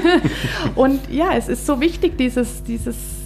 [0.75, 3.22] und ja, es ist so wichtig, dieses, dieses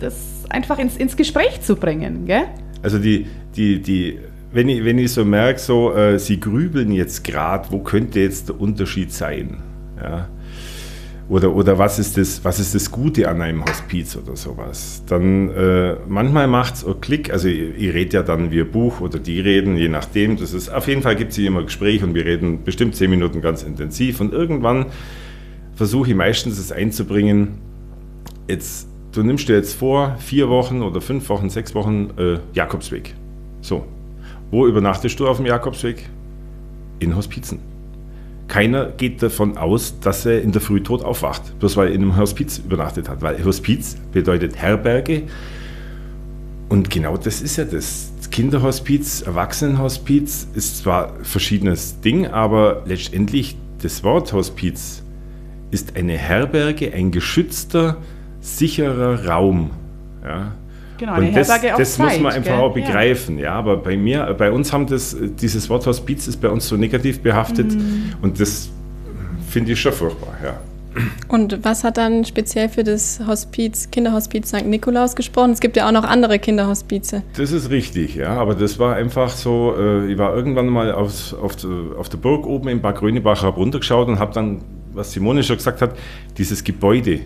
[0.00, 0.14] das
[0.48, 2.26] einfach ins, ins Gespräch zu bringen.
[2.26, 2.44] Gell?
[2.82, 4.18] Also die, die, die,
[4.52, 8.48] wenn ich, wenn ich so merke, so, äh, Sie grübeln jetzt gerade, wo könnte jetzt
[8.48, 9.58] der Unterschied sein?
[10.02, 10.28] Ja?
[11.28, 15.04] Oder, oder was, ist das, was ist das Gute an einem Hospiz oder sowas?
[15.06, 19.20] Dann äh, manchmal macht es Klick, also ich, ich rede ja dann ein Buch oder
[19.20, 20.38] die reden, je nachdem.
[20.38, 23.10] Das ist, auf jeden Fall gibt es hier immer Gespräch und wir reden bestimmt zehn
[23.10, 24.86] Minuten ganz intensiv und irgendwann
[25.76, 27.58] versuche ich meistens es einzubringen,
[28.48, 33.14] jetzt du nimmst dir jetzt vor, vier Wochen oder fünf Wochen, sechs Wochen äh, Jakobsweg.
[33.60, 33.86] So.
[34.50, 36.08] Wo übernachtest du auf dem Jakobsweg?
[36.98, 37.60] In Hospizen.
[38.48, 42.02] Keiner geht davon aus, dass er in der Früh tot aufwacht, bloß weil er in
[42.02, 43.22] einem Hospiz übernachtet hat.
[43.22, 45.22] Weil Hospiz bedeutet Herberge.
[46.68, 48.12] Und genau das ist ja das.
[48.30, 55.02] Kinderhospiz, Erwachsenenhospiz ist zwar ein verschiedenes Ding, aber letztendlich das Wort Hospiz
[55.72, 57.96] ist eine Herberge, ein geschützter,
[58.40, 59.70] sicherer Raum.
[60.24, 60.52] Ja.
[60.98, 62.60] Genau, eine und das, das Zeit, muss man einfach gell?
[62.60, 63.38] auch begreifen.
[63.38, 63.44] Ja.
[63.44, 63.52] ja.
[63.54, 67.20] aber bei mir, bei uns haben das, dieses Wort Hospiz ist bei uns so negativ
[67.20, 68.12] behaftet mhm.
[68.20, 68.70] und das
[69.48, 70.34] finde ich schon furchtbar.
[70.44, 70.60] Ja.
[71.28, 74.66] Und was hat dann speziell für das Hospiz, Kinderhospiz St.
[74.66, 75.52] Nikolaus gesprochen?
[75.52, 77.22] Es gibt ja auch noch andere Kinderhospize.
[77.36, 81.32] Das ist richtig, ja, aber das war einfach so, äh, ich war irgendwann mal auf,
[81.40, 81.56] auf,
[81.96, 85.80] auf der Burg oben in Bad Grönebach runtergeschaut und habe dann, was Simone schon gesagt
[85.80, 85.96] hat,
[86.36, 87.20] dieses Gebäude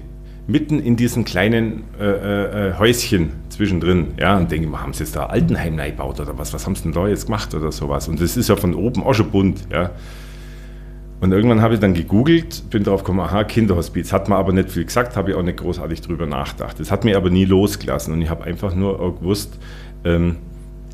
[0.47, 5.17] mitten in diesen kleinen äh, äh, äh Häuschen zwischendrin, ja, und denke, haben sie jetzt
[5.17, 8.09] da Altenheim gebaut oder was, was haben sie denn da jetzt gemacht oder sowas?
[8.09, 9.91] Und das ist ja von oben auch schon bunt, ja.
[11.21, 14.13] Und irgendwann habe ich dann gegoogelt, bin drauf gekommen, aha, Kinderhospiz.
[14.13, 16.79] Hat man aber nicht viel gesagt, habe ich auch nicht großartig drüber nachgedacht.
[16.79, 19.59] Das hat mir aber nie losgelassen und ich habe einfach nur gewusst,
[20.05, 20.37] ähm,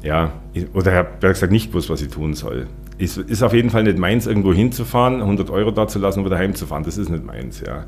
[0.05, 0.33] ja,
[0.73, 2.69] oder habe gesagt, nicht gewusst, was ich tun soll.
[2.99, 6.39] Es ist auf jeden Fall nicht meins, irgendwo hinzufahren, 100 Euro da zu lassen wieder
[6.39, 6.85] heimzufahren.
[6.85, 7.87] Das ist nicht meins, ja.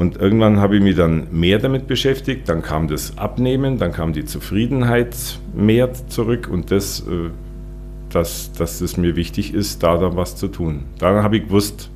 [0.00, 2.48] Und irgendwann habe ich mich dann mehr damit beschäftigt.
[2.48, 5.14] Dann kam das Abnehmen, dann kam die Zufriedenheit
[5.52, 7.28] mehr zurück und das äh,
[8.08, 10.84] dass, dass es mir wichtig ist, da dann was zu tun.
[10.98, 11.90] Dann habe ich gewusst,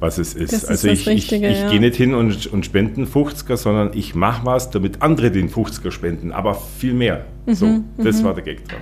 [0.00, 0.54] was es ist.
[0.54, 1.68] ist also ich, Richtige, ich, ich ja.
[1.68, 5.90] gehe nicht hin und, und spende 50er, sondern ich mache was, damit andere den 50er
[5.90, 7.26] spenden, aber viel mehr.
[7.44, 8.24] Mhm, so, das mhm.
[8.24, 8.80] war der Gag dran.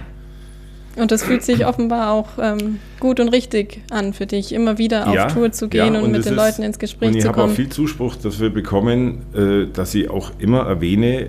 [0.96, 5.06] Und das fühlt sich offenbar auch ähm, gut und richtig an für dich, immer wieder
[5.06, 7.12] auf ja, Tour zu gehen ja, und, und mit den ist, Leuten ins Gespräch zu
[7.12, 7.14] kommen.
[7.14, 11.28] Und ich habe auch viel Zuspruch dafür bekommen, äh, dass ich auch immer erwähne,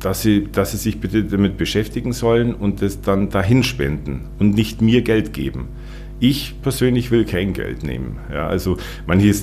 [0.00, 4.54] dass sie, dass sie sich bitte damit beschäftigen sollen und das dann dahin spenden und
[4.54, 5.68] nicht mir Geld geben.
[6.20, 8.18] Ich persönlich will kein Geld nehmen.
[8.32, 9.34] Ja, also manche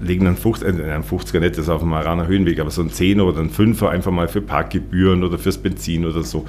[0.00, 2.82] legen einen, 50, äh, einen 50er nicht, das ist auf dem Maraner Höhenweg, aber so
[2.82, 6.44] ein 10er oder ein 5er einfach mal für Parkgebühren oder fürs Benzin oder so.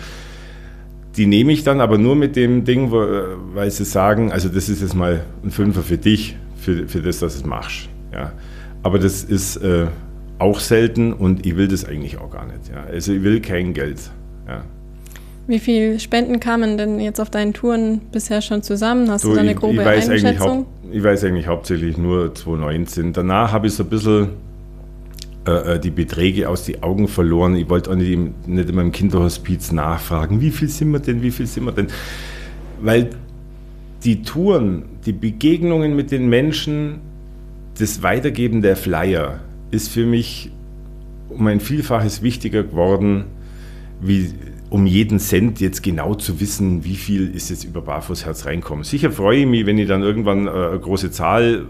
[1.18, 4.50] Die nehme ich dann aber nur mit dem Ding, wo, äh, weil sie sagen, also
[4.50, 7.90] das ist jetzt mal ein Fünfer für dich, für, für das, dass du es machst.
[8.14, 8.34] Ja.
[8.84, 9.58] Aber das ist...
[9.58, 9.88] Äh,
[10.40, 12.70] auch selten und ich will das eigentlich auch gar nicht.
[12.72, 12.86] Ja.
[12.90, 14.00] Also ich will kein Geld.
[14.48, 14.64] Ja.
[15.48, 19.10] Wie viele Spenden kamen denn jetzt auf deinen Touren bisher schon zusammen?
[19.12, 20.66] Hast du, du da eine grobe ich, ich Einschätzung?
[20.92, 23.14] ich weiß eigentlich hauptsächlich nur 2019.
[23.14, 24.30] Danach habe ich so ein bisschen
[25.50, 27.56] äh, äh, die Beträge aus den Augen verloren.
[27.56, 31.32] Ich wollte auch nicht, nicht in meinem Kinderhospiz nachfragen, wie viel sind wir denn, wie
[31.32, 31.88] viel sind wir denn?
[32.82, 33.10] Weil
[34.04, 37.00] die Touren, die Begegnungen mit den Menschen,
[37.80, 39.40] das Weitergeben der Flyer,
[39.72, 40.52] ist für mich
[41.30, 43.26] um ein Vielfaches wichtiger geworden,
[44.02, 44.34] wie
[44.70, 48.84] um jeden Cent jetzt genau zu wissen, wie viel ist jetzt über Barfußherz reinkommen.
[48.84, 51.66] Sicher freue ich mich, wenn ich dann irgendwann äh, eine große Zahl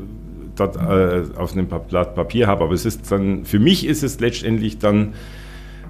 [0.59, 4.19] dort äh, auf einem Blatt Papier habe, aber es ist dann, für mich ist es
[4.19, 5.13] letztendlich dann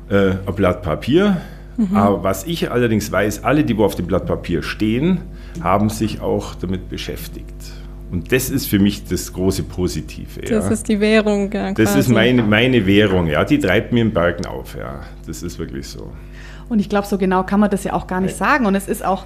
[0.10, 1.42] äh, ein Blatt Papier.
[1.78, 1.96] Mhm.
[1.96, 5.22] Aber was ich allerdings weiß, alle, die wo auf dem Blatt Papier stehen,
[5.62, 7.56] haben sich auch damit beschäftigt.
[8.12, 10.42] Und das ist für mich das große Positive.
[10.42, 10.72] Das ja.
[10.72, 11.52] ist die Währung.
[11.52, 13.46] Ja, das ist meine, meine Währung, ja.
[13.46, 15.02] Die treibt mir im Bergen auf, ja.
[15.28, 16.12] Das ist wirklich so.
[16.70, 18.66] Und ich glaube, so genau kann man das ja auch gar nicht sagen.
[18.66, 19.26] Und es ist auch,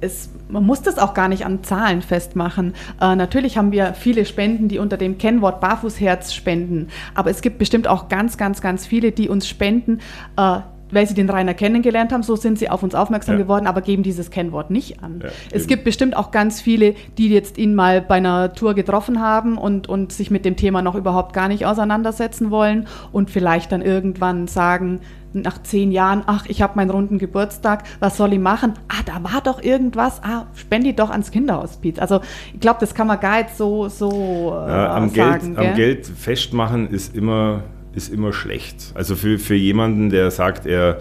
[0.00, 2.74] es, man muss das auch gar nicht an Zahlen festmachen.
[3.00, 6.88] Äh, natürlich haben wir viele Spenden, die unter dem Kennwort Barfußherz spenden.
[7.14, 10.00] Aber es gibt bestimmt auch ganz, ganz, ganz viele, die uns spenden.
[10.36, 13.42] Äh, weil sie den Rainer kennengelernt haben, so sind sie auf uns aufmerksam ja.
[13.42, 15.20] geworden, aber geben dieses Kennwort nicht an.
[15.22, 19.20] Ja, es gibt bestimmt auch ganz viele, die jetzt ihn mal bei einer Tour getroffen
[19.20, 23.72] haben und, und sich mit dem Thema noch überhaupt gar nicht auseinandersetzen wollen und vielleicht
[23.72, 25.00] dann irgendwann sagen,
[25.32, 28.74] nach zehn Jahren, ach, ich habe meinen runden Geburtstag, was soll ich machen?
[28.88, 31.98] Ah, da war doch irgendwas, ah, spende doch ans Kinderhospiz.
[31.98, 32.20] Also
[32.54, 34.10] ich glaube, das kann man gar nicht so, so
[34.54, 35.54] äh, ja, am sagen.
[35.54, 37.62] Geld, am Geld festmachen ist immer
[37.98, 38.92] ist immer schlecht.
[38.94, 41.00] Also für, für jemanden, der sagt, er,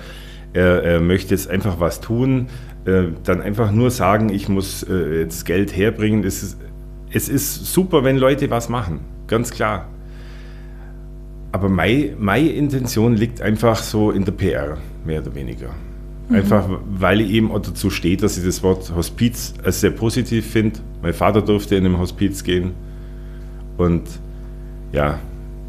[0.54, 2.48] er, er möchte jetzt einfach was tun,
[2.86, 6.24] äh, dann einfach nur sagen, ich muss äh, jetzt Geld herbringen.
[6.24, 6.58] Es ist,
[7.12, 9.88] es ist super, wenn Leute was machen, ganz klar.
[11.52, 15.70] Aber meine, meine Intention liegt einfach so in der PR, mehr oder weniger.
[16.30, 16.36] Mhm.
[16.36, 20.46] Einfach, weil ich eben auch dazu stehe, dass ich das Wort Hospiz als sehr positiv
[20.46, 20.80] finde.
[21.02, 22.72] Mein Vater durfte in einem Hospiz gehen.
[23.78, 24.04] Und
[24.92, 25.20] ja,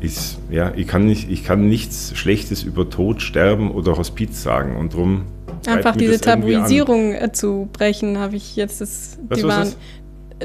[0.00, 4.76] ist, ja, ich kann, nicht, ich kann nichts Schlechtes über Tod, Sterben oder Hospiz sagen
[4.76, 5.24] und drum.
[5.66, 9.76] Einfach diese Tabuisierung äh, zu brechen, habe ich jetzt das, Was, was, was?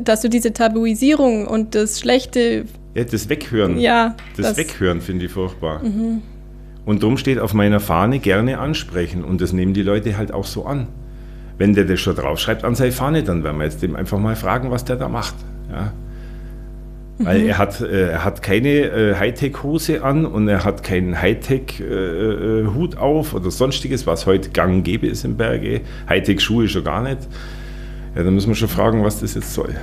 [0.03, 2.65] dass du diese Tabuisierung und das Schlechte.
[2.95, 3.79] Ja, das Weghören.
[3.79, 4.15] Ja.
[4.35, 5.83] Das, das Weghören finde ich furchtbar.
[5.83, 6.21] Mhm.
[6.85, 10.45] Und drum steht auf meiner Fahne gerne ansprechen und das nehmen die Leute halt auch
[10.45, 10.87] so an.
[11.57, 14.35] Wenn der das schon draufschreibt an seine Fahne, dann werden wir jetzt dem einfach mal
[14.35, 15.35] fragen, was der da macht.
[15.71, 15.93] Ja.
[17.19, 17.49] Weil mhm.
[17.49, 22.97] er hat, äh, er hat keine äh, Hightech-Hose an und er hat keinen Hightech-Hut äh,
[22.97, 25.81] auf oder sonstiges, was heute gang gäbe ist im Berge.
[26.09, 27.19] Hightech-Schuhe schon gar nicht.
[28.15, 29.75] Ja, da müssen wir schon fragen, was das jetzt soll.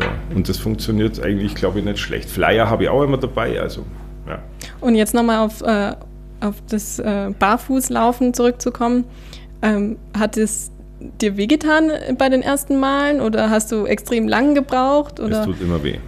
[0.00, 2.28] Ja, und das funktioniert eigentlich, glaube ich, nicht schlecht.
[2.28, 3.60] Flyer habe ich auch immer dabei.
[3.60, 3.84] Also,
[4.26, 4.40] ja.
[4.80, 5.92] Und jetzt nochmal auf, äh,
[6.40, 9.04] auf das äh, Barfußlaufen zurückzukommen.
[9.62, 10.72] Ähm, hat es
[11.20, 15.20] dir wehgetan bei den ersten Malen oder hast du extrem lang gebraucht?
[15.20, 15.40] Oder?
[15.40, 15.98] Es tut immer weh.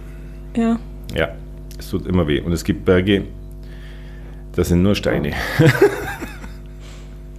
[0.55, 0.79] Ja.
[1.13, 1.29] Ja.
[1.77, 2.39] Es tut immer weh.
[2.39, 3.25] Und es gibt Berge,
[4.53, 5.33] das sind nur Steine.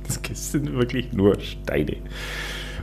[0.06, 1.96] das sind wirklich nur Steine.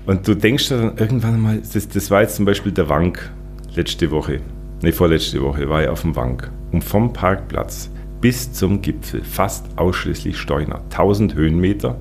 [0.05, 3.31] Und du denkst dann irgendwann mal, das, das war jetzt zum Beispiel der Wank
[3.75, 4.41] letzte Woche,
[4.81, 6.51] ne, vorletzte Woche war ich auf dem Wank.
[6.71, 10.81] Und vom Parkplatz bis zum Gipfel fast ausschließlich Steuner.
[10.91, 11.97] 1000 Höhenmeter.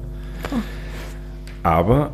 [0.50, 0.56] Oh.
[1.62, 2.12] Aber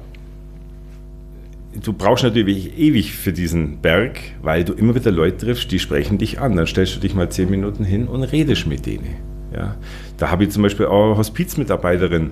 [1.75, 6.19] du brauchst natürlich ewig für diesen Berg, weil du immer wieder Leute triffst, die sprechen
[6.19, 6.57] dich an.
[6.57, 9.17] Dann stellst du dich mal 10 Minuten hin und redest mit denen.
[9.55, 9.77] Ja.
[10.17, 12.31] Da habe ich zum Beispiel auch eine Hospizmitarbeiterin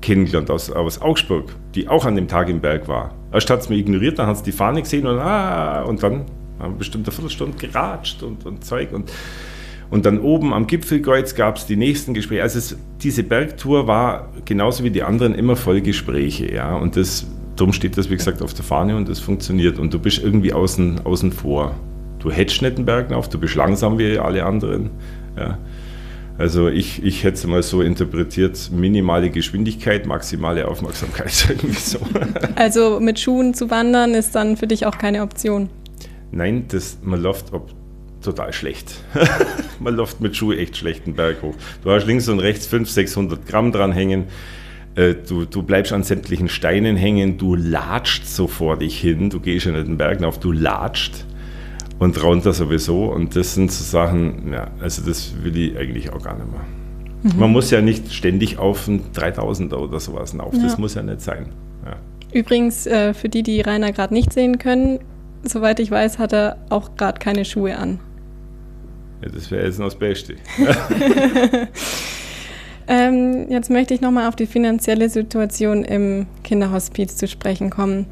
[0.00, 3.14] kennengelernt aus, aus Augsburg, die auch an dem Tag im Berg war.
[3.32, 6.26] Erst hat es mir ignoriert, dann hat sie die Fahne gesehen und, ah, und dann
[6.58, 8.92] haben wir bestimmt eine Viertelstunde geratscht und, und Zeug.
[8.92, 9.10] Und,
[9.90, 12.42] und dann oben am Gipfelkreuz gab es die nächsten Gespräche.
[12.42, 16.52] Also es, diese Bergtour war genauso wie die anderen immer voll Gespräche.
[16.52, 16.76] Ja?
[16.76, 19.78] Und das, darum steht das, wie gesagt, auf der Fahne und das funktioniert.
[19.78, 21.74] Und du bist irgendwie außen, außen vor.
[22.18, 24.90] Du hättest nicht den Berg auf, du bist langsam wie alle anderen.
[25.36, 25.58] Ja?
[26.36, 31.46] Also ich, ich hätte es mal so interpretiert, minimale Geschwindigkeit, maximale Aufmerksamkeit.
[31.48, 31.98] Irgendwie so.
[32.56, 35.68] Also mit Schuhen zu wandern ist dann für dich auch keine Option?
[36.32, 37.70] Nein, das, man läuft ob,
[38.20, 38.96] total schlecht.
[39.78, 41.54] man läuft mit Schuhen echt schlechten Berg hoch.
[41.84, 44.22] Du hast links und rechts 500, 600 Gramm dran hängen.
[44.22, 44.26] Äh,
[44.94, 49.66] du, du bleibst an sämtlichen Steinen hängen, du latscht so vor dich hin, du gehst
[49.66, 51.24] ja nicht den Berg auf, du latscht
[51.98, 53.06] und runter sowieso.
[53.06, 57.32] Und das sind so Sachen, ja, also das will ich eigentlich auch gar nicht mehr.
[57.32, 57.40] Mhm.
[57.40, 60.54] Man muss ja nicht ständig auf ein 3000er oder sowas auf.
[60.54, 60.62] Ja.
[60.62, 61.46] Das muss ja nicht sein.
[61.84, 61.96] Ja.
[62.32, 65.00] Übrigens, äh, für die, die Rainer gerade nicht sehen können,
[65.42, 67.98] soweit ich weiß, hat er auch gerade keine Schuhe an.
[69.22, 70.34] Ja, das wäre jetzt noch das Beste.
[72.88, 78.06] ähm, jetzt möchte ich nochmal auf die finanzielle Situation im Kinderhospiz zu sprechen kommen.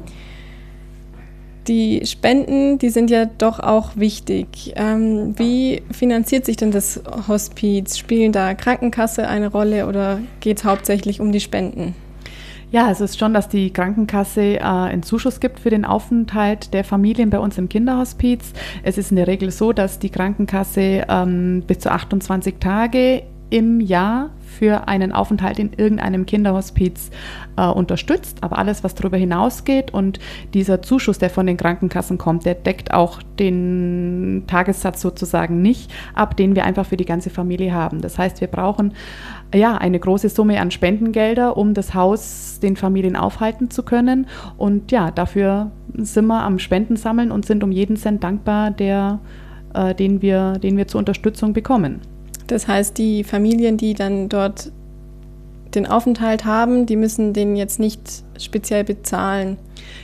[1.67, 4.73] Die Spenden, die sind ja doch auch wichtig.
[4.75, 7.97] Ähm, wie finanziert sich denn das Hospiz?
[7.97, 11.95] Spielen da Krankenkasse eine Rolle oder geht es hauptsächlich um die Spenden?
[12.73, 16.83] Ja, es ist schon, dass die Krankenkasse äh, einen Zuschuss gibt für den Aufenthalt der
[16.83, 18.51] Familien bei uns im Kinderhospiz.
[18.81, 23.23] Es ist in der Regel so, dass die Krankenkasse ähm, bis zu 28 Tage
[23.53, 27.11] im Jahr für einen Aufenthalt in irgendeinem Kinderhospiz
[27.55, 28.39] äh, unterstützt.
[28.41, 30.19] Aber alles, was darüber hinausgeht und
[30.55, 36.35] dieser Zuschuss, der von den Krankenkassen kommt, der deckt auch den Tagessatz sozusagen nicht ab,
[36.35, 38.01] den wir einfach für die ganze Familie haben.
[38.01, 38.93] Das heißt, wir brauchen
[39.53, 44.25] ja eine große Summe an Spendengelder, um das Haus den Familien aufhalten zu können.
[44.57, 49.19] Und ja, dafür sind wir am Spenden sammeln und sind um jeden Cent dankbar, der,
[49.75, 52.01] äh, den, wir, den wir zur Unterstützung bekommen.
[52.47, 54.71] Das heißt, die Familien, die dann dort
[55.75, 59.57] den Aufenthalt haben, die müssen den jetzt nicht speziell bezahlen.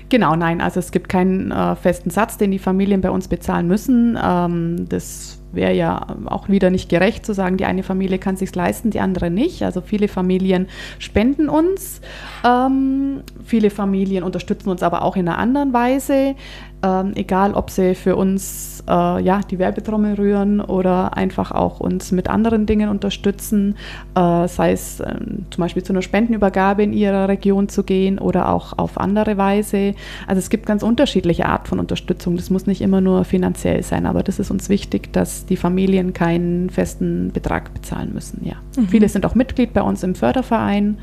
[0.10, 3.68] Genau, nein, also es gibt keinen äh, festen Satz, den die Familien bei uns bezahlen
[3.68, 4.18] müssen.
[4.22, 8.54] Ähm, das wäre ja auch wieder nicht gerecht zu sagen, die eine Familie kann sich
[8.54, 9.64] leisten, die andere nicht.
[9.64, 10.68] Also viele Familien
[11.00, 12.02] spenden uns,
[12.46, 16.36] ähm, viele Familien unterstützen uns aber auch in einer anderen Weise,
[16.82, 22.12] ähm, egal ob sie für uns äh, ja, die Werbetrommel rühren oder einfach auch uns
[22.12, 23.76] mit anderen Dingen unterstützen,
[24.16, 25.16] äh, sei es äh,
[25.50, 29.94] zum Beispiel zu einer Spendenübergabe in ihrer Region zu gehen oder auch auf andere Weise.
[30.26, 32.38] Also es gibt ganz unterschiedliche Art von Unterstützung.
[32.38, 36.14] Das muss nicht immer nur finanziell sein, aber das ist uns wichtig, dass die Familien
[36.14, 38.46] keinen festen Betrag bezahlen müssen.
[38.46, 38.56] Ja.
[38.78, 38.88] Mhm.
[38.88, 40.98] Viele sind auch Mitglied bei uns im Förderverein.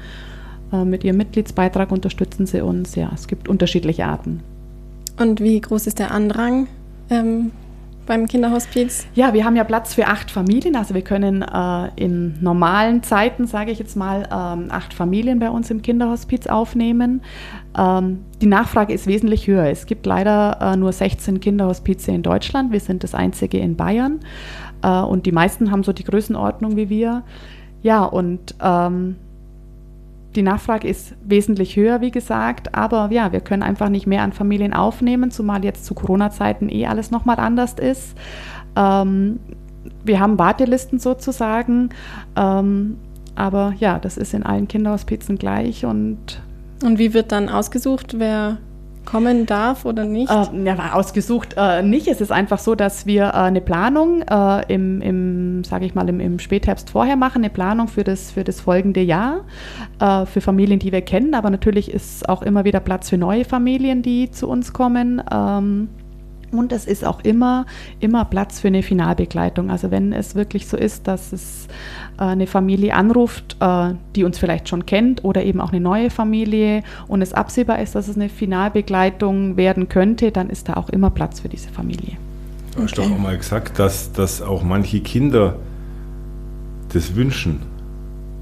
[0.72, 2.94] Äh, mit ihrem Mitgliedsbeitrag unterstützen sie uns.
[2.94, 4.40] Ja, es gibt unterschiedliche Arten.
[5.18, 6.66] Und wie groß ist der Andrang
[7.10, 7.52] ähm,
[8.06, 9.06] beim Kinderhospiz?
[9.14, 10.76] Ja, wir haben ja Platz für acht Familien.
[10.76, 15.50] Also wir können äh, in normalen Zeiten, sage ich jetzt mal, ähm, acht Familien bei
[15.50, 17.22] uns im Kinderhospiz aufnehmen.
[17.76, 19.64] Ähm, die Nachfrage ist wesentlich höher.
[19.64, 22.70] Es gibt leider äh, nur 16 Kinderhospize in Deutschland.
[22.72, 24.20] Wir sind das einzige in Bayern.
[24.82, 27.22] Äh, und die meisten haben so die Größenordnung wie wir.
[27.82, 29.16] Ja, und ähm,
[30.36, 34.32] die Nachfrage ist wesentlich höher, wie gesagt, aber ja, wir können einfach nicht mehr an
[34.32, 38.16] Familien aufnehmen, zumal jetzt zu Corona-Zeiten eh alles nochmal anders ist.
[38.76, 39.40] Ähm,
[40.04, 41.90] wir haben Wartelisten sozusagen,
[42.36, 42.98] ähm,
[43.34, 46.40] aber ja, das ist in allen Kinderhospizen gleich und
[46.82, 48.58] und wie wird dann ausgesucht, wer
[49.06, 50.30] kommen darf oder nicht?
[50.30, 52.08] Äh, ja, ausgesucht äh, nicht.
[52.08, 56.06] Es ist einfach so, dass wir äh, eine Planung äh, im, im sage ich mal,
[56.08, 59.44] im, im, Spätherbst vorher machen, eine Planung für das, für das folgende Jahr,
[60.00, 63.44] äh, für Familien, die wir kennen, aber natürlich ist auch immer wieder Platz für neue
[63.44, 65.22] Familien, die zu uns kommen.
[65.32, 65.88] Ähm,
[66.52, 67.66] und es ist auch immer,
[68.00, 69.70] immer Platz für eine Finalbegleitung.
[69.70, 71.66] Also wenn es wirklich so ist, dass es
[72.18, 76.10] äh, eine Familie anruft, äh, die uns vielleicht schon kennt oder eben auch eine neue
[76.10, 80.88] Familie und es absehbar ist, dass es eine Finalbegleitung werden könnte, dann ist da auch
[80.90, 82.16] immer Platz für diese Familie.
[82.74, 85.56] Du hast doch auch mal gesagt, dass, dass auch manche Kinder
[86.92, 87.60] das wünschen.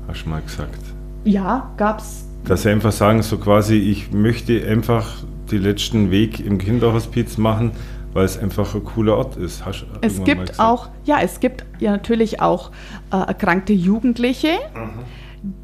[0.09, 0.81] Hast du mal gesagt.
[1.25, 2.27] Ja, gab es.
[2.45, 7.73] Dass sie einfach sagen, so quasi, ich möchte einfach den letzten Weg im Kinderhospiz machen,
[8.13, 9.65] weil es einfach ein cooler Ort ist.
[9.67, 12.71] Hast es gibt auch, ja, es gibt ja natürlich auch
[13.13, 15.01] äh, erkrankte Jugendliche, mhm.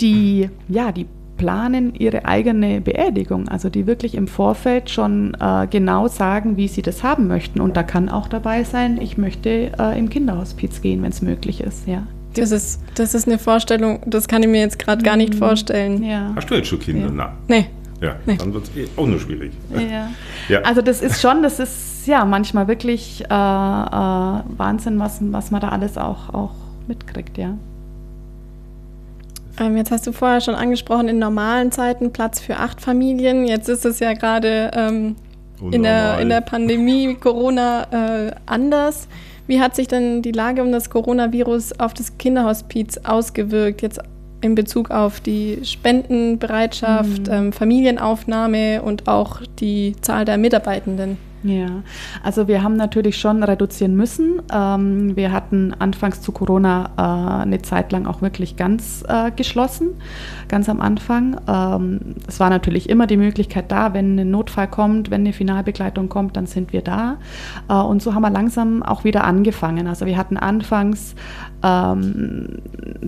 [0.00, 1.06] die, ja, die
[1.40, 6.82] planen ihre eigene Beerdigung, also die wirklich im Vorfeld schon äh, genau sagen, wie sie
[6.82, 7.62] das haben möchten.
[7.62, 11.62] Und da kann auch dabei sein, ich möchte äh, im Kinderhospiz gehen, wenn es möglich
[11.62, 12.06] ist, ja.
[12.34, 15.38] Das ist, das ist eine Vorstellung, das kann ich mir jetzt gerade gar nicht mhm.
[15.38, 16.04] vorstellen.
[16.04, 16.32] Ja.
[16.36, 17.06] Hast du jetzt schon Kinder?
[17.06, 17.12] Ja.
[17.12, 17.30] Nein.
[17.48, 17.66] Nee.
[18.00, 18.36] Ja, nee.
[18.36, 19.52] dann wird es eh auch nur schwierig.
[19.74, 20.08] Ja.
[20.48, 20.60] ja.
[20.62, 25.60] Also das ist schon, das ist ja manchmal wirklich äh, äh, Wahnsinn, was, was man
[25.60, 26.54] da alles auch, auch
[26.88, 27.56] mitkriegt, ja.
[29.58, 33.46] Ähm, jetzt hast du vorher schon angesprochen, in normalen Zeiten Platz für acht Familien.
[33.46, 35.16] Jetzt ist es ja gerade ähm,
[35.70, 39.06] in, der, in der Pandemie Corona äh, anders.
[39.46, 43.82] Wie hat sich denn die Lage um das Coronavirus auf das Kinderhospiz ausgewirkt?
[43.82, 44.00] Jetzt
[44.40, 47.32] in Bezug auf die Spendenbereitschaft, mhm.
[47.32, 51.18] ähm, Familienaufnahme und auch die Zahl der Mitarbeitenden?
[51.42, 51.82] Ja,
[52.22, 54.42] also wir haben natürlich schon reduzieren müssen.
[54.52, 59.88] Ähm, wir hatten anfangs zu Corona äh, eine Zeit lang auch wirklich ganz äh, geschlossen,
[60.48, 61.40] ganz am Anfang.
[61.48, 66.10] Ähm, es war natürlich immer die Möglichkeit da, wenn ein Notfall kommt, wenn eine Finalbegleitung
[66.10, 67.16] kommt, dann sind wir da.
[67.70, 69.86] Äh, und so haben wir langsam auch wieder angefangen.
[69.86, 71.14] Also wir hatten anfangs
[71.62, 72.58] ähm,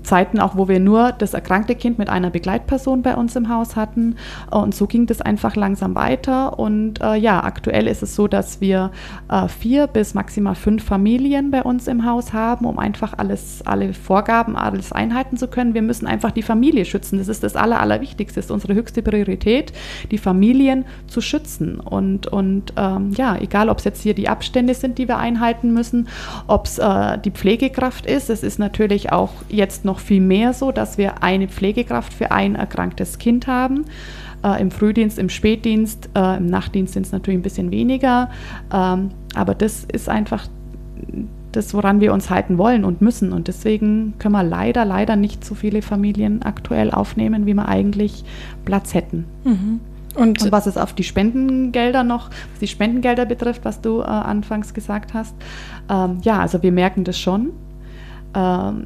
[0.03, 3.77] Zeiten auch, wo wir nur das erkrankte Kind mit einer Begleitperson bei uns im Haus
[3.77, 4.17] hatten.
[4.51, 6.59] Und so ging das einfach langsam weiter.
[6.59, 8.91] Und äh, ja, aktuell ist es so, dass wir
[9.29, 13.93] äh, vier bis maximal fünf Familien bei uns im Haus haben, um einfach alles, alle
[13.95, 15.75] Vorgaben, alles einhalten zu können.
[15.75, 17.19] Wir müssen einfach die Familie schützen.
[17.19, 19.73] Das ist das Aller, Allerwichtigste, das ist unsere höchste Priorität,
[20.11, 21.81] die Familien zu schützen.
[21.81, 25.73] Und, und ähm, ja, egal ob es jetzt hier die Abstände sind, die wir einhalten
[25.73, 26.09] müssen,
[26.47, 28.31] ob es äh, die Pflegekraft ist.
[28.31, 32.55] Es ist natürlich auch jetzt noch viel mehr so, dass wir eine Pflegekraft für ein
[32.55, 33.85] erkranktes Kind haben.
[34.45, 38.31] Äh, Im Frühdienst, im Spätdienst, äh, im Nachtdienst sind es natürlich ein bisschen weniger.
[38.73, 40.49] Ähm, aber das ist einfach
[41.53, 43.33] das, woran wir uns halten wollen und müssen.
[43.33, 48.25] Und deswegen können wir leider, leider nicht so viele Familien aktuell aufnehmen, wie wir eigentlich
[48.65, 49.27] Platz hätten.
[49.45, 49.81] Mhm.
[50.15, 54.05] Und, und, was es auf die Spendengelder noch, was die Spendengelder betrifft, was du äh,
[54.05, 55.35] anfangs gesagt hast,
[55.89, 57.51] ähm, ja, also wir merken das schon.
[58.35, 58.85] Ähm,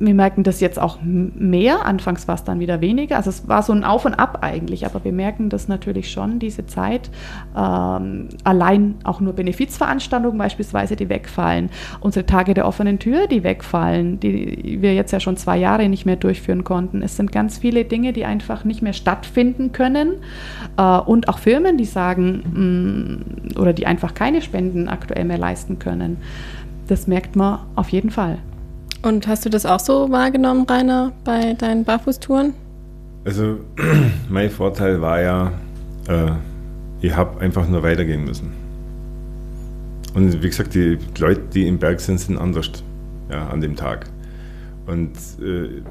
[0.00, 1.84] wir merken das jetzt auch mehr.
[1.84, 3.16] Anfangs war es dann wieder weniger.
[3.16, 4.86] Also es war so ein Auf und Ab eigentlich.
[4.86, 7.10] Aber wir merken das natürlich schon, diese Zeit.
[7.56, 11.70] Ähm, allein auch nur Benefizveranstaltungen beispielsweise, die wegfallen.
[12.00, 16.06] Unsere Tage der offenen Tür, die wegfallen, die wir jetzt ja schon zwei Jahre nicht
[16.06, 17.02] mehr durchführen konnten.
[17.02, 20.14] Es sind ganz viele Dinge, die einfach nicht mehr stattfinden können.
[20.76, 25.38] Äh, und auch Firmen, die sagen, mh, mm, oder die einfach keine Spenden aktuell mehr
[25.38, 26.18] leisten können.
[26.86, 28.38] Das merkt man auf jeden Fall.
[29.08, 32.52] Und hast du das auch so wahrgenommen, Rainer, bei deinen Barfußtouren?
[33.24, 33.60] Also,
[34.28, 35.52] mein Vorteil war ja,
[36.08, 36.32] äh,
[37.00, 38.52] ich habe einfach nur weitergehen müssen.
[40.14, 42.70] Und wie gesagt, die Leute, die im Berg sind, sind anders
[43.30, 44.10] ja, an dem Tag.
[44.86, 45.82] Und äh,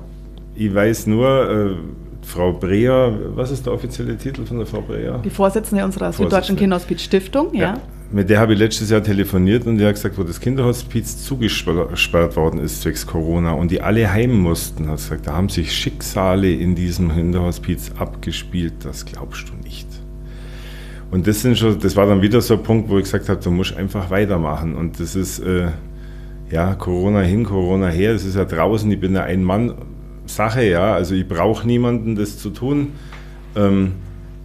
[0.54, 1.76] ich weiß nur, äh,
[2.22, 5.20] Frau Breer, was ist der offizielle Titel von der Frau Breer?
[5.24, 6.30] Die Vorsitzende unserer Vorsitzende.
[6.30, 7.74] Süddeutschen Kinderhospiz Stiftung, ja.
[7.74, 7.82] ja
[8.12, 12.36] mit der habe ich letztes Jahr telefoniert und die hat gesagt, wo das Kinderhospiz zugesperrt
[12.36, 16.52] worden ist zwecks Corona und die alle heim mussten, hat gesagt, da haben sich Schicksale
[16.52, 19.88] in diesem Kinderhospiz abgespielt, das glaubst du nicht.
[21.12, 23.42] Und das sind schon, das war dann wieder so ein Punkt, wo ich gesagt habe,
[23.42, 24.76] du musst einfach weitermachen.
[24.76, 25.70] Und das ist äh,
[26.52, 31.16] ja Corona hin, Corona her, das ist ja draußen, ich bin eine Ein-Mann-Sache, ja, also
[31.16, 32.90] ich brauche niemanden, das zu tun.
[33.56, 33.94] Ähm,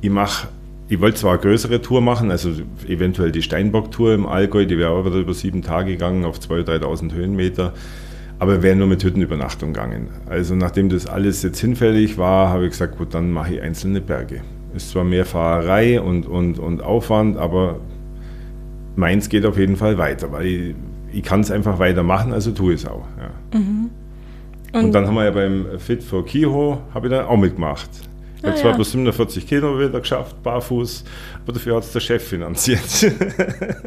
[0.00, 0.48] ich mache
[0.92, 2.50] ich wollte zwar eine größere Tour machen, also
[2.86, 6.82] eventuell die Steinbock-Tour im Allgäu, die wäre aber wieder über sieben Tage gegangen auf 2.000,
[6.82, 7.72] 3.000 Höhenmeter,
[8.38, 10.08] aber wäre nur mit Hüttenübernachtung gegangen.
[10.26, 14.02] Also nachdem das alles jetzt hinfällig war, habe ich gesagt, gut, dann mache ich einzelne
[14.02, 14.42] Berge.
[14.74, 17.80] Ist zwar mehr Fahrerei und, und, und Aufwand, aber
[18.94, 20.74] meins geht auf jeden Fall weiter, weil ich,
[21.10, 23.06] ich kann es einfach weitermachen, also tue ich es auch.
[23.16, 23.58] Ja.
[23.58, 23.90] Mhm.
[24.74, 27.88] Und, und, dann haben wir ja beim Fit for Kiho, habe ich dann auch mitgemacht.
[28.42, 28.76] Ich habe ah, zwar ja.
[28.76, 31.04] bloß 47 Kilometer geschafft, barfuß,
[31.44, 32.80] aber dafür hat es der Chef finanziert.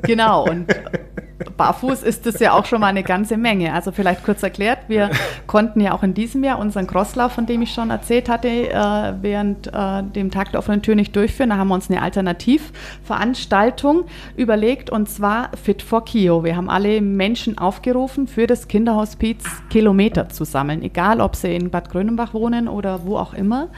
[0.04, 0.68] Genau, und
[1.58, 3.74] barfuß ist das ja auch schon mal eine ganze Menge.
[3.74, 5.10] Also vielleicht kurz erklärt, wir
[5.48, 9.14] konnten ja auch in diesem Jahr unseren Crosslauf, von dem ich schon erzählt hatte, äh,
[9.22, 11.50] während äh, dem Tag der offenen Tür nicht durchführen.
[11.50, 16.44] Da haben wir uns eine Alternativveranstaltung überlegt und zwar Fit for Kio.
[16.44, 21.70] Wir haben alle Menschen aufgerufen, für das Kinderhospiz Kilometer zu sammeln, egal ob sie in
[21.70, 23.70] Bad Grönenbach wohnen oder wo auch immer.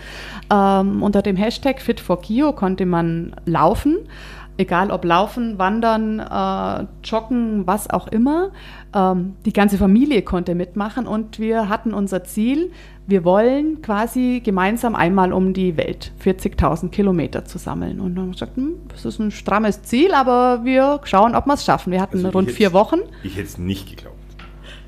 [0.51, 3.97] Ähm, unter dem Hashtag Fit for Kio konnte man laufen
[4.58, 8.51] egal ob Laufen, Wandern, äh, Joggen, was auch immer.
[8.93, 12.72] Ähm, die ganze Familie konnte mitmachen und wir hatten unser Ziel,
[13.05, 17.99] wir wollen quasi gemeinsam einmal um die Welt 40.000 Kilometer zu sammeln.
[17.99, 21.45] Und dann haben wir gesagt, hm, das ist ein strammes Ziel, aber wir schauen, ob
[21.45, 21.91] wir es schaffen.
[21.91, 22.99] Wir hatten also rund vier Wochen.
[23.24, 24.18] Ich hätte es nicht geglaubt.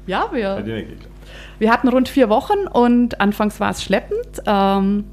[0.05, 0.65] Ja, wir,
[1.59, 4.41] wir hatten rund vier Wochen und anfangs war es schleppend.
[4.45, 5.05] Ähm,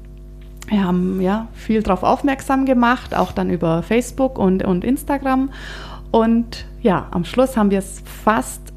[0.67, 5.49] wir haben ja viel darauf aufmerksam gemacht, auch dann über Facebook und, und Instagram.
[6.11, 8.73] Und ja, am Schluss haben wir es fast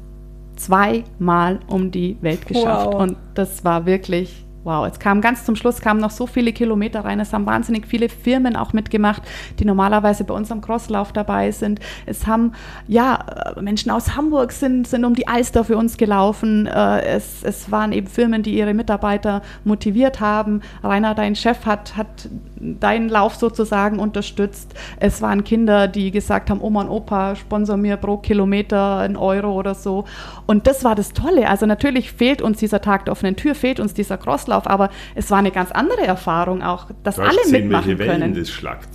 [0.55, 2.87] zweimal um die Welt geschafft.
[2.87, 3.01] Wow.
[3.01, 7.03] Und das war wirklich Wow, es kam ganz zum Schluss kamen noch so viele Kilometer
[7.03, 7.19] rein.
[7.19, 9.23] Es haben wahnsinnig viele Firmen auch mitgemacht,
[9.57, 11.79] die normalerweise bei uns am Crosslauf dabei sind.
[12.05, 12.51] Es haben
[12.87, 13.25] ja
[13.59, 16.67] Menschen aus Hamburg sind, sind um die Alster für uns gelaufen.
[16.67, 20.61] Äh, es, es waren eben Firmen, die ihre Mitarbeiter motiviert haben.
[20.83, 24.75] Rainer, dein Chef, hat, hat deinen Lauf sozusagen unterstützt.
[24.99, 29.53] Es waren Kinder, die gesagt haben, Oma und Opa, sponsor mir pro Kilometer einen Euro
[29.53, 30.05] oder so.
[30.45, 31.49] Und das war das Tolle.
[31.49, 34.50] Also natürlich fehlt uns dieser Tag der offenen Tür, fehlt uns dieser Crosslauf.
[34.51, 38.21] Auslauf, aber es war eine ganz andere Erfahrung auch, dass alle sehen, mitmachen welche Wellen
[38.21, 38.35] können.
[38.35, 38.89] das schlagt.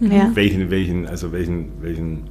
[0.00, 0.30] Ja.
[0.34, 2.24] Welchen, welchen, also welchen, welchen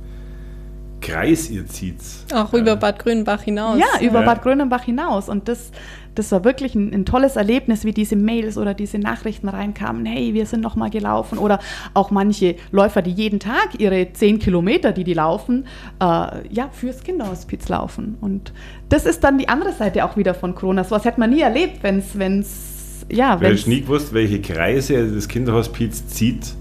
[1.04, 1.98] Kreis ihr zieht.
[2.34, 3.78] Auch über Bad Grünenbach hinaus.
[3.78, 4.26] Ja, über ja.
[4.26, 5.30] Bad Grünenbach hinaus.
[5.30, 5.72] Und das,
[6.16, 10.06] das war wirklich ein, ein, tolles Erlebnis, wie diese Mails oder diese Nachrichten reinkamen.
[10.06, 11.38] Hey, wir sind noch mal gelaufen.
[11.38, 11.60] Oder
[11.94, 15.66] auch manche Läufer, die jeden Tag ihre zehn Kilometer, die die laufen,
[16.00, 16.06] äh,
[16.50, 18.18] ja, fürs Kinderhospiz laufen.
[18.22, 18.54] Und
[18.90, 20.84] das ist dann die andere Seite auch wieder von Corona.
[20.84, 23.68] So was hätte man nie erlebt, wenn es, wenn es, ja, wenn es...
[23.68, 26.56] nie gewusst, welche Kreise das Kinderhospiz zieht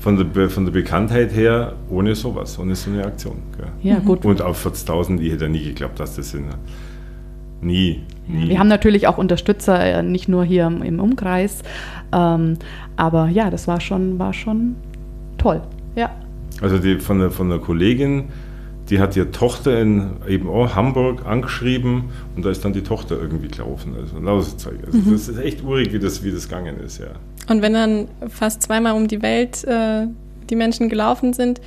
[0.00, 3.36] von der, von der Bekanntheit her ohne sowas, ohne so eine Aktion.
[3.56, 3.68] Gell.
[3.82, 4.24] Ja, gut.
[4.24, 6.46] Und auf 40.000, ich hätte nie geglaubt, dass das sind.
[7.60, 8.48] Nie, nie.
[8.48, 11.62] Wir haben natürlich auch Unterstützer, äh, nicht nur hier im Umkreis.
[12.12, 12.56] Ähm,
[12.96, 14.76] aber ja, das war schon, war schon
[15.36, 15.60] toll.
[15.94, 16.10] Ja.
[16.62, 18.24] Also die, von, der, von der Kollegin,
[18.90, 23.16] die hat ihre Tochter in eben auch Hamburg angeschrieben und da ist dann die Tochter
[23.16, 23.94] irgendwie gelaufen.
[23.98, 24.78] Also lauter Zeug.
[24.84, 25.12] Also mhm.
[25.12, 27.06] das ist echt urig, wie das, wie das gegangen ist, ja.
[27.48, 30.06] Und wenn dann fast zweimal um die Welt äh,
[30.50, 31.60] die Menschen gelaufen sind,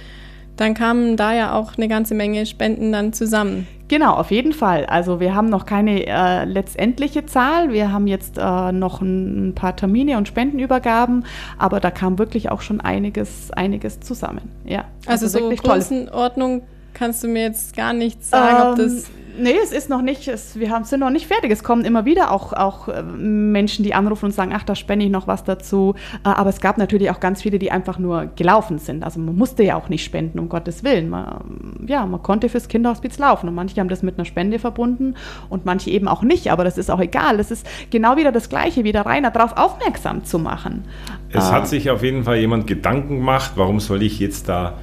[0.58, 3.66] dann kamen da ja auch eine ganze Menge Spenden dann zusammen.
[3.88, 4.86] Genau, auf jeden Fall.
[4.86, 7.72] Also wir haben noch keine äh, letztendliche Zahl.
[7.72, 11.26] Wir haben jetzt äh, noch ein paar Termine und Spendenübergaben,
[11.58, 14.52] aber da kam wirklich auch schon einiges, einiges zusammen.
[14.66, 16.64] Ja, also, also so Größenordnung
[16.94, 20.28] kannst du mir jetzt gar nicht sagen, ähm, ob das Nee, es ist noch nicht,
[20.28, 21.50] es, wir haben, sind noch nicht fertig.
[21.50, 25.06] Es kommen immer wieder auch, auch äh, Menschen, die anrufen und sagen, ach, da spende
[25.06, 25.96] ich noch was dazu.
[26.24, 29.04] Äh, aber es gab natürlich auch ganz viele, die einfach nur gelaufen sind.
[29.04, 31.10] Also man musste ja auch nicht spenden, um Gottes Willen.
[31.10, 33.50] Man, ja, man konnte fürs Kinderhospiz laufen.
[33.50, 35.16] Und manche haben das mit einer Spende verbunden
[35.50, 36.52] und manche eben auch nicht.
[36.52, 37.38] Aber das ist auch egal.
[37.38, 40.84] Das ist genau wieder das Gleiche, wie der Rainer, darauf aufmerksam zu machen.
[41.32, 44.78] Es äh, hat sich auf jeden Fall jemand Gedanken gemacht, warum soll ich jetzt da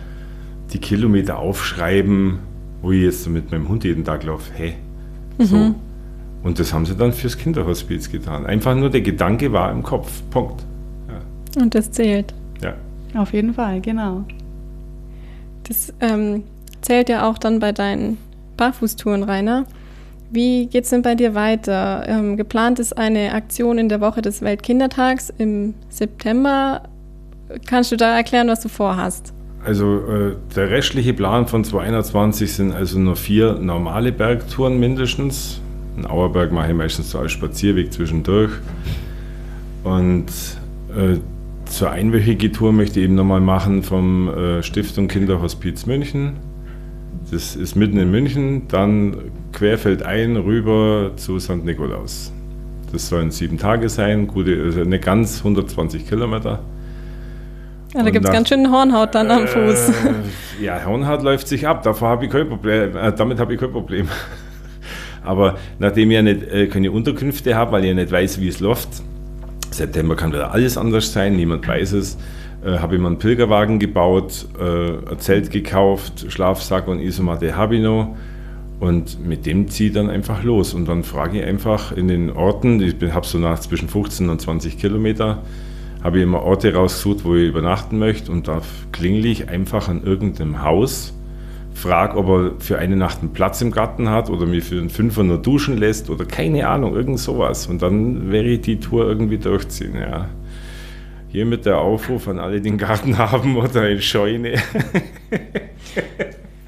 [0.73, 2.41] die Kilometer aufschreiben
[2.83, 4.75] wo ich jetzt mit meinem Hund jeden Tag laufe, hey,
[5.39, 5.45] mhm.
[5.45, 5.75] so.
[6.43, 8.47] Und das haben sie dann fürs Kinderhospiz getan.
[8.47, 10.23] Einfach nur der Gedanke war im Kopf.
[10.31, 10.65] Punkt.
[11.09, 11.63] Ja.
[11.63, 12.33] Und das zählt.
[12.63, 12.75] Ja.
[13.15, 14.25] Auf jeden Fall, genau.
[15.65, 16.45] Das ähm,
[16.81, 18.17] zählt ja auch dann bei deinen
[18.57, 19.67] Barfußtouren, Rainer.
[20.31, 22.05] Wie geht es denn bei dir weiter?
[22.07, 26.85] Ähm, geplant ist eine Aktion in der Woche des Weltkindertags im September.
[27.67, 29.35] Kannst du da erklären, was du vorhast?
[29.65, 35.61] Also äh, der restliche Plan von 2021 sind also nur vier normale Bergtouren mindestens.
[35.97, 38.53] In Auerberg mache ich meistens so als Spazierweg zwischendurch.
[39.85, 40.27] Und
[40.97, 41.19] äh,
[41.67, 46.35] zur einwöchige Tour möchte ich eben nochmal machen vom äh, Stiftung Kinderhospiz München.
[47.31, 49.17] Das ist mitten in München, dann
[49.53, 51.65] querfeldein rüber zu St.
[51.65, 52.33] Nikolaus.
[52.93, 56.61] Das sollen sieben Tage sein, gute, also nicht ganz 120 Kilometer.
[57.95, 59.89] Ja, da gibt es ganz schön Hornhaut dann am Fuß.
[59.89, 63.61] Äh, ja, Hornhaut läuft sich ab, davor habe ich kein Problem, äh, damit habe ich
[63.61, 64.09] kein Problem.
[65.25, 68.49] Aber nachdem ich ja nicht äh, keine Unterkünfte habe, weil ich ja nicht weiß, wie
[68.49, 68.89] es läuft,
[69.71, 72.17] September kann wieder alles anders sein, niemand weiß es,
[72.65, 77.77] äh, habe ich mir einen Pilgerwagen gebaut, äh, ein Zelt gekauft, Schlafsack und Isomatte habe
[77.77, 78.17] ich noch.
[78.81, 80.73] Und mit dem ziehe ich dann einfach los.
[80.73, 84.41] Und dann frage ich einfach in den Orten, ich habe so nach zwischen 15 und
[84.41, 85.43] 20 Kilometer,
[86.03, 90.03] habe ich immer Orte rausgesucht, wo ich übernachten möchte und da klingel ich einfach an
[90.05, 91.15] irgendeinem Haus,
[91.75, 94.91] frage, ob er für eine Nacht einen Platz im Garten hat oder mir für einen
[94.91, 97.67] Fünfer nur duschen lässt oder keine Ahnung, irgend sowas.
[97.67, 100.29] Und dann werde ich die Tour irgendwie durchziehen, ja.
[101.29, 104.55] Hier mit der Aufruf an alle, die einen Garten haben oder eine Scheune.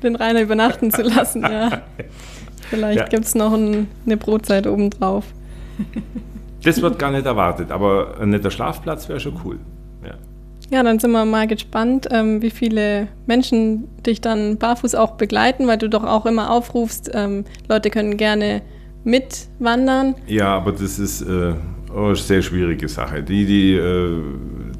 [0.02, 1.82] Den Rainer übernachten zu lassen, ja.
[2.70, 3.06] Vielleicht ja.
[3.06, 5.24] gibt es noch ein, eine Brotzeit obendrauf.
[6.64, 9.58] Das wird gar nicht erwartet, aber ein netter Schlafplatz wäre schon cool.
[10.04, 10.14] Ja.
[10.70, 15.66] Ja, dann sind wir mal gespannt, ähm, wie viele Menschen dich dann barfuß auch begleiten,
[15.66, 18.62] weil du doch auch immer aufrufst, ähm, Leute können gerne
[19.04, 20.14] mitwandern.
[20.26, 21.54] Ja, aber das ist äh,
[21.94, 23.22] eine sehr schwierige Sache.
[23.22, 24.22] Die, die äh,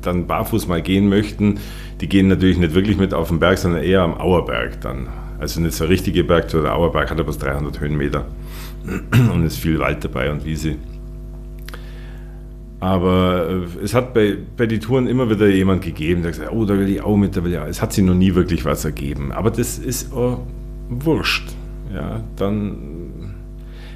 [0.01, 1.59] dann barfuß mal gehen möchten,
[2.01, 5.09] die gehen natürlich nicht wirklich mit auf den Berg, sondern eher am Auerberg dann.
[5.39, 8.25] Also nicht so ein richtiger Berg, der Auerberg hat aber 300 Höhenmeter
[9.35, 10.77] und ist viel Wald dabei und Wiese.
[12.83, 16.65] Aber äh, es hat bei, bei den Touren immer wieder jemand gegeben, der gesagt oh,
[16.65, 17.67] da will ich auch mit, da will ich auch.
[17.69, 19.31] Es hat sich noch nie wirklich was ergeben.
[19.31, 20.39] Aber das ist oh,
[20.89, 21.49] wurscht.
[21.95, 23.35] Ja, dann,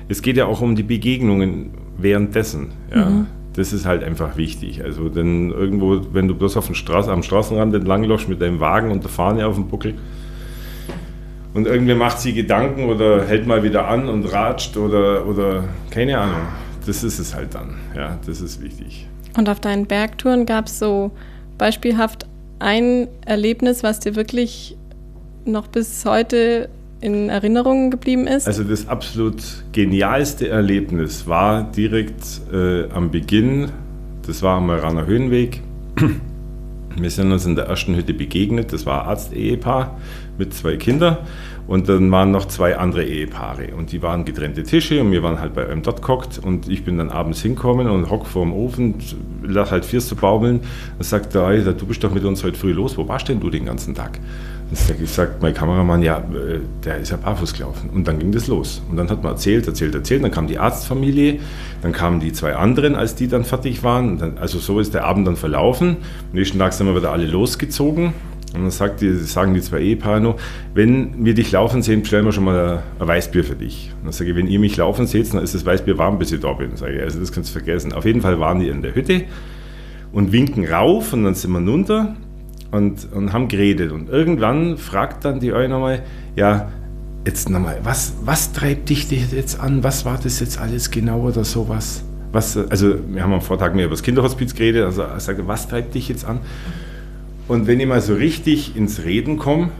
[0.06, 2.68] es geht ja auch um die Begegnungen währenddessen.
[2.94, 3.10] Ja.
[3.10, 3.26] Mhm.
[3.54, 4.84] Das ist halt einfach wichtig.
[4.84, 8.60] Also, denn irgendwo, wenn du bloß auf den Straß, am Straßenrand entlang läufst mit deinem
[8.60, 9.94] Wagen und der Fahne auf dem Buckel
[11.54, 16.18] und irgendwer macht sich Gedanken oder hält mal wieder an und ratscht oder, oder keine
[16.18, 16.42] Ahnung
[16.86, 17.74] das ist es halt dann.
[17.94, 19.06] Ja, das ist wichtig.
[19.36, 21.10] Und auf deinen Bergtouren gab es so
[21.58, 22.26] beispielhaft
[22.58, 24.76] ein Erlebnis, was dir wirklich
[25.44, 26.68] noch bis heute
[27.00, 28.46] in Erinnerung geblieben ist?
[28.46, 33.70] Also das absolut genialste Erlebnis war direkt äh, am Beginn,
[34.26, 35.62] das war am Maraner Höhenweg.
[36.98, 39.98] Wir sind uns in der ersten Hütte begegnet, das war Arzt-Ehepaar
[40.38, 41.18] mit zwei Kindern
[41.66, 45.40] und dann waren noch zwei andere Ehepaare und die waren getrennte Tische und wir waren
[45.40, 48.52] halt bei einem dort gehockt und ich bin dann abends hinkommen und hock vor dem
[48.52, 48.94] Ofen,
[49.42, 50.60] lach halt vier zu baumeln.
[50.98, 53.40] Dann sagt der Alter, du bist doch mit uns heute früh los, wo warst denn
[53.40, 54.20] du den ganzen Tag?
[54.70, 57.88] Dann ich sagt mein Kameramann, ja, äh, der ist ja barfuß gelaufen.
[57.94, 58.82] Und dann ging das los.
[58.90, 60.24] Und dann hat man erzählt, erzählt, erzählt.
[60.24, 61.38] Dann kam die Arztfamilie,
[61.82, 64.18] dann kamen die zwei anderen, als die dann fertig waren.
[64.18, 65.98] Dann, also so ist der Abend dann verlaufen.
[66.32, 68.12] Am nächsten Tag sind wir wieder alle losgezogen
[68.56, 70.36] und dann sagt die, sagen die zwei Ehepaare noch,
[70.74, 73.92] wenn wir dich laufen sehen, bestellen wir schon mal ein Weißbier für dich.
[73.98, 76.32] Und dann sage ich, wenn ihr mich laufen seht, dann ist das Weißbier warm, bis
[76.32, 76.76] ich da bin.
[76.76, 77.92] Sage ich, also das kannst du vergessen.
[77.92, 79.24] Auf jeden Fall waren die in der Hütte
[80.12, 82.16] und winken rauf und dann sind wir runter
[82.70, 83.92] und, und haben geredet.
[83.92, 86.02] Und irgendwann fragt dann die eine nochmal,
[86.34, 86.70] ja,
[87.26, 89.84] jetzt nochmal, was, was treibt dich jetzt an?
[89.84, 92.04] Was war das jetzt alles genau oder sowas?
[92.32, 95.68] Was, also wir haben am Vortag mehr über das Kinderhospiz geredet, also er sagte, was
[95.68, 96.40] treibt dich jetzt an?
[97.48, 99.70] Und wenn ich mal so richtig ins Reden komme,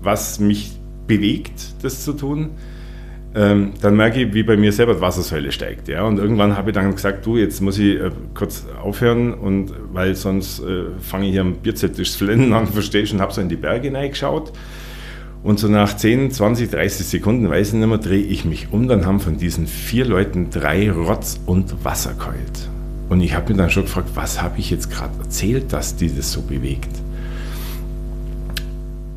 [0.00, 0.72] was mich
[1.06, 2.50] bewegt, das zu tun,
[3.34, 5.88] ähm, dann merke ich, wie bei mir selber die Wassersäule steigt.
[5.88, 6.04] Ja?
[6.04, 10.14] Und irgendwann habe ich dann gesagt, du, jetzt muss ich äh, kurz aufhören, und, weil
[10.14, 13.40] sonst äh, fange ich hier am Bierzett durchs Flennen an, verstehst du, und habe so
[13.40, 14.52] in die Berge hineingeschaut.
[15.42, 18.88] Und so nach 10, 20, 30 Sekunden, weiß ich nicht mehr, drehe ich mich um,
[18.88, 22.70] dann haben von diesen vier Leuten drei Rotz und Wasser geheult.
[23.08, 26.14] Und ich habe mir dann schon gefragt, was habe ich jetzt gerade erzählt, dass die
[26.14, 26.90] das so bewegt?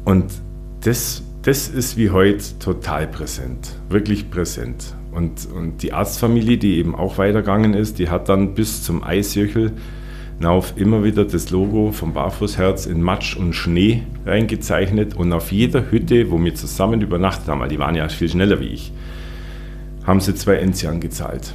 [0.05, 0.25] Und
[0.81, 4.95] das, das ist wie heute total präsent, wirklich präsent.
[5.11, 9.71] Und, und die Arztfamilie, die eben auch weitergegangen ist, die hat dann bis zum Eisjöchel
[10.43, 15.91] auf immer wieder das Logo vom Barfußherz in Matsch und Schnee reingezeichnet und auf jeder
[15.91, 18.93] Hütte, wo wir zusammen übernachtet haben, weil die waren ja viel schneller wie ich,
[20.05, 21.53] haben sie zwei Enzian gezahlt.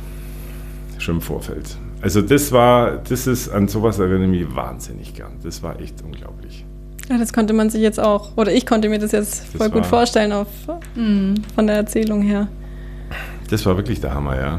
[0.98, 1.78] Schon im Vorfeld.
[2.04, 5.32] Also das war, das ist, an sowas erinnere ich mich wahnsinnig gern.
[5.42, 6.66] Das war echt unglaublich.
[7.08, 9.70] Ja, das konnte man sich jetzt auch, oder ich konnte mir das jetzt das voll
[9.70, 10.48] gut vorstellen auf,
[10.96, 12.48] mh, von der Erzählung her.
[13.48, 14.58] Das war wirklich der Hammer, ja.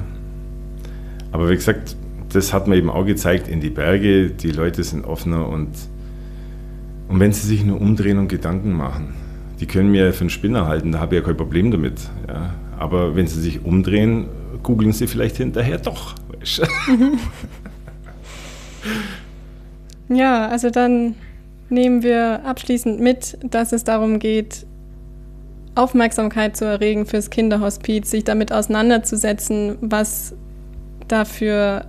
[1.31, 1.95] Aber wie gesagt,
[2.33, 5.69] das hat man eben auch gezeigt in die Berge, die Leute sind offener und,
[7.09, 9.13] und wenn sie sich nur umdrehen und Gedanken machen,
[9.59, 11.99] die können mir für einen Spinner halten, da habe ich ja kein Problem damit.
[12.27, 12.55] Ja.
[12.79, 14.25] Aber wenn sie sich umdrehen,
[14.63, 16.15] googeln sie vielleicht hinterher doch.
[20.09, 21.15] ja, also dann
[21.69, 24.65] nehmen wir abschließend mit, dass es darum geht,
[25.75, 30.33] Aufmerksamkeit zu erregen fürs Kinderhospiz, sich damit auseinanderzusetzen, was
[31.07, 31.85] dafür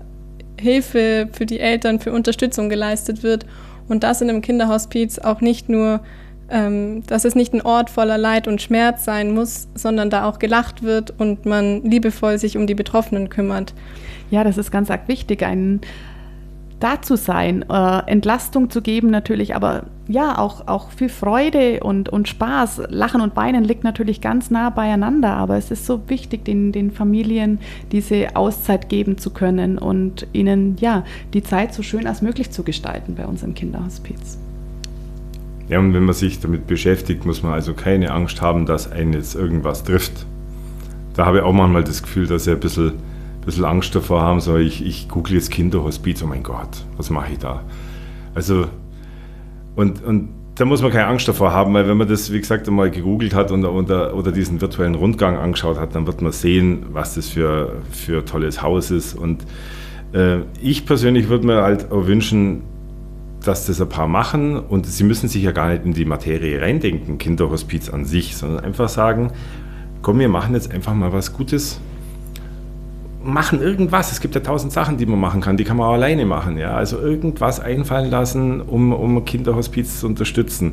[0.58, 3.46] Hilfe für die Eltern, für Unterstützung geleistet wird.
[3.88, 6.00] Und das in einem Kinderhospiz auch nicht nur,
[6.50, 10.38] ähm, dass es nicht ein Ort voller Leid und Schmerz sein muss, sondern da auch
[10.38, 13.74] gelacht wird und man liebevoll sich um die Betroffenen kümmert.
[14.30, 15.80] Ja, das ist ganz arg wichtig, ein
[16.80, 22.08] da zu sein, äh, Entlastung zu geben natürlich, aber ja, auch, auch viel Freude und,
[22.10, 22.82] und Spaß.
[22.90, 26.90] Lachen und Weinen liegt natürlich ganz nah beieinander, aber es ist so wichtig, den, den
[26.90, 27.58] Familien
[27.92, 32.62] diese Auszeit geben zu können und ihnen ja die Zeit so schön als möglich zu
[32.62, 34.38] gestalten bei uns im Kinderhospiz.
[35.68, 39.12] Ja, und wenn man sich damit beschäftigt, muss man also keine Angst haben, dass einen
[39.12, 40.26] jetzt irgendwas trifft.
[41.14, 42.92] Da habe ich auch manchmal das Gefühl, dass er ein bisschen
[43.46, 47.32] bisschen Angst davor haben, so ich, ich google jetzt Kinderhospiz, oh mein Gott, was mache
[47.32, 47.62] ich da?
[48.34, 48.66] Also,
[49.76, 52.66] und, und da muss man keine Angst davor haben, weil wenn man das, wie gesagt,
[52.66, 56.86] einmal gegoogelt hat und, oder, oder diesen virtuellen Rundgang angeschaut hat, dann wird man sehen,
[56.92, 59.14] was das für, für ein tolles Haus ist.
[59.14, 59.44] Und
[60.12, 62.62] äh, ich persönlich würde mir halt auch wünschen,
[63.46, 66.60] dass das ein paar machen und sie müssen sich ja gar nicht in die Materie
[66.60, 69.32] reindenken, Kinderhospiz an sich, sondern einfach sagen,
[70.02, 71.80] komm, wir machen jetzt einfach mal was Gutes,
[73.22, 74.12] machen irgendwas.
[74.12, 76.58] Es gibt ja tausend Sachen, die man machen kann, die kann man auch alleine machen.
[76.58, 76.74] Ja?
[76.74, 80.72] Also irgendwas einfallen lassen, um, um Kinderhospiz zu unterstützen.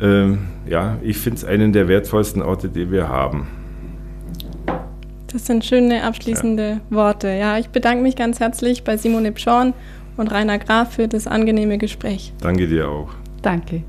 [0.00, 3.48] Ähm, ja, ich finde es einen der wertvollsten Orte, die wir haben.
[5.32, 6.96] Das sind schöne abschließende ja.
[6.96, 7.28] Worte.
[7.28, 9.74] Ja, ich bedanke mich ganz herzlich bei Simone Pschorn
[10.20, 12.32] und Rainer Graf für das angenehme Gespräch.
[12.40, 13.08] Danke dir auch.
[13.42, 13.82] Danke.